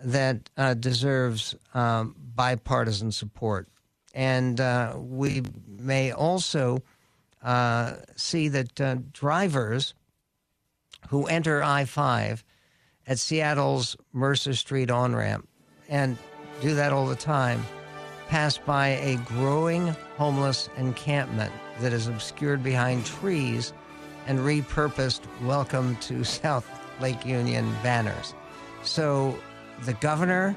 that 0.00 0.50
uh, 0.56 0.74
deserves 0.74 1.54
um, 1.74 2.14
bipartisan 2.34 3.12
support. 3.12 3.68
And 4.14 4.60
uh, 4.60 4.94
we 4.96 5.42
may 5.66 6.12
also 6.12 6.82
uh, 7.42 7.94
see 8.16 8.48
that 8.48 8.80
uh, 8.80 8.96
drivers 9.12 9.94
who 11.08 11.26
enter 11.26 11.62
I 11.62 11.84
5 11.84 12.44
at 13.06 13.18
Seattle's 13.18 13.96
Mercer 14.12 14.54
Street 14.54 14.90
on 14.90 15.14
ramp 15.16 15.48
and 15.88 16.16
do 16.62 16.76
that 16.76 16.92
all 16.92 17.06
the 17.06 17.16
time, 17.16 17.60
pass 18.28 18.56
by 18.56 18.90
a 18.90 19.16
growing 19.24 19.88
homeless 20.16 20.70
encampment 20.76 21.52
that 21.80 21.92
is 21.92 22.06
obscured 22.06 22.62
behind 22.62 23.04
trees 23.04 23.72
and 24.28 24.38
repurposed 24.38 25.22
welcome 25.42 25.96
to 25.96 26.22
South 26.42 26.70
Lake 27.00 27.26
Union 27.26 27.68
banners. 27.82 28.34
So 28.84 29.36
the 29.80 29.94
governor 29.94 30.54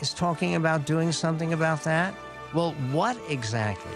is 0.00 0.14
talking 0.14 0.54
about 0.54 0.86
doing 0.86 1.10
something 1.10 1.52
about 1.52 1.82
that. 1.82 2.14
Well, 2.54 2.70
what 2.92 3.18
exactly? 3.28 3.92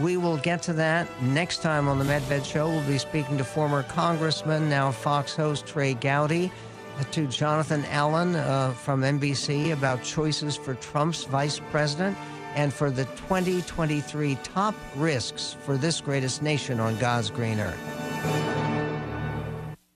We 0.00 0.16
will 0.16 0.38
get 0.38 0.62
to 0.62 0.72
that 0.74 1.08
next 1.22 1.62
time 1.62 1.86
on 1.86 2.00
the 2.00 2.04
Medved 2.04 2.44
Show. 2.44 2.68
We'll 2.68 2.86
be 2.88 2.98
speaking 2.98 3.38
to 3.38 3.44
former 3.44 3.84
Congressman, 3.84 4.68
now 4.68 4.90
Fox 4.90 5.36
host 5.36 5.64
Trey 5.64 5.94
Gowdy 5.94 6.50
to 7.04 7.26
Jonathan 7.26 7.84
Allen 7.86 8.34
uh, 8.36 8.72
from 8.72 9.02
NBC 9.02 9.72
about 9.72 10.02
choices 10.02 10.56
for 10.56 10.74
Trump's 10.74 11.24
vice 11.24 11.60
president 11.70 12.16
and 12.54 12.72
for 12.72 12.90
the 12.90 13.04
2023 13.04 14.36
top 14.42 14.74
risks 14.96 15.56
for 15.60 15.76
this 15.76 16.00
greatest 16.00 16.42
nation 16.42 16.80
on 16.80 16.96
God's 16.98 17.30
green 17.30 17.60
earth. 17.60 18.07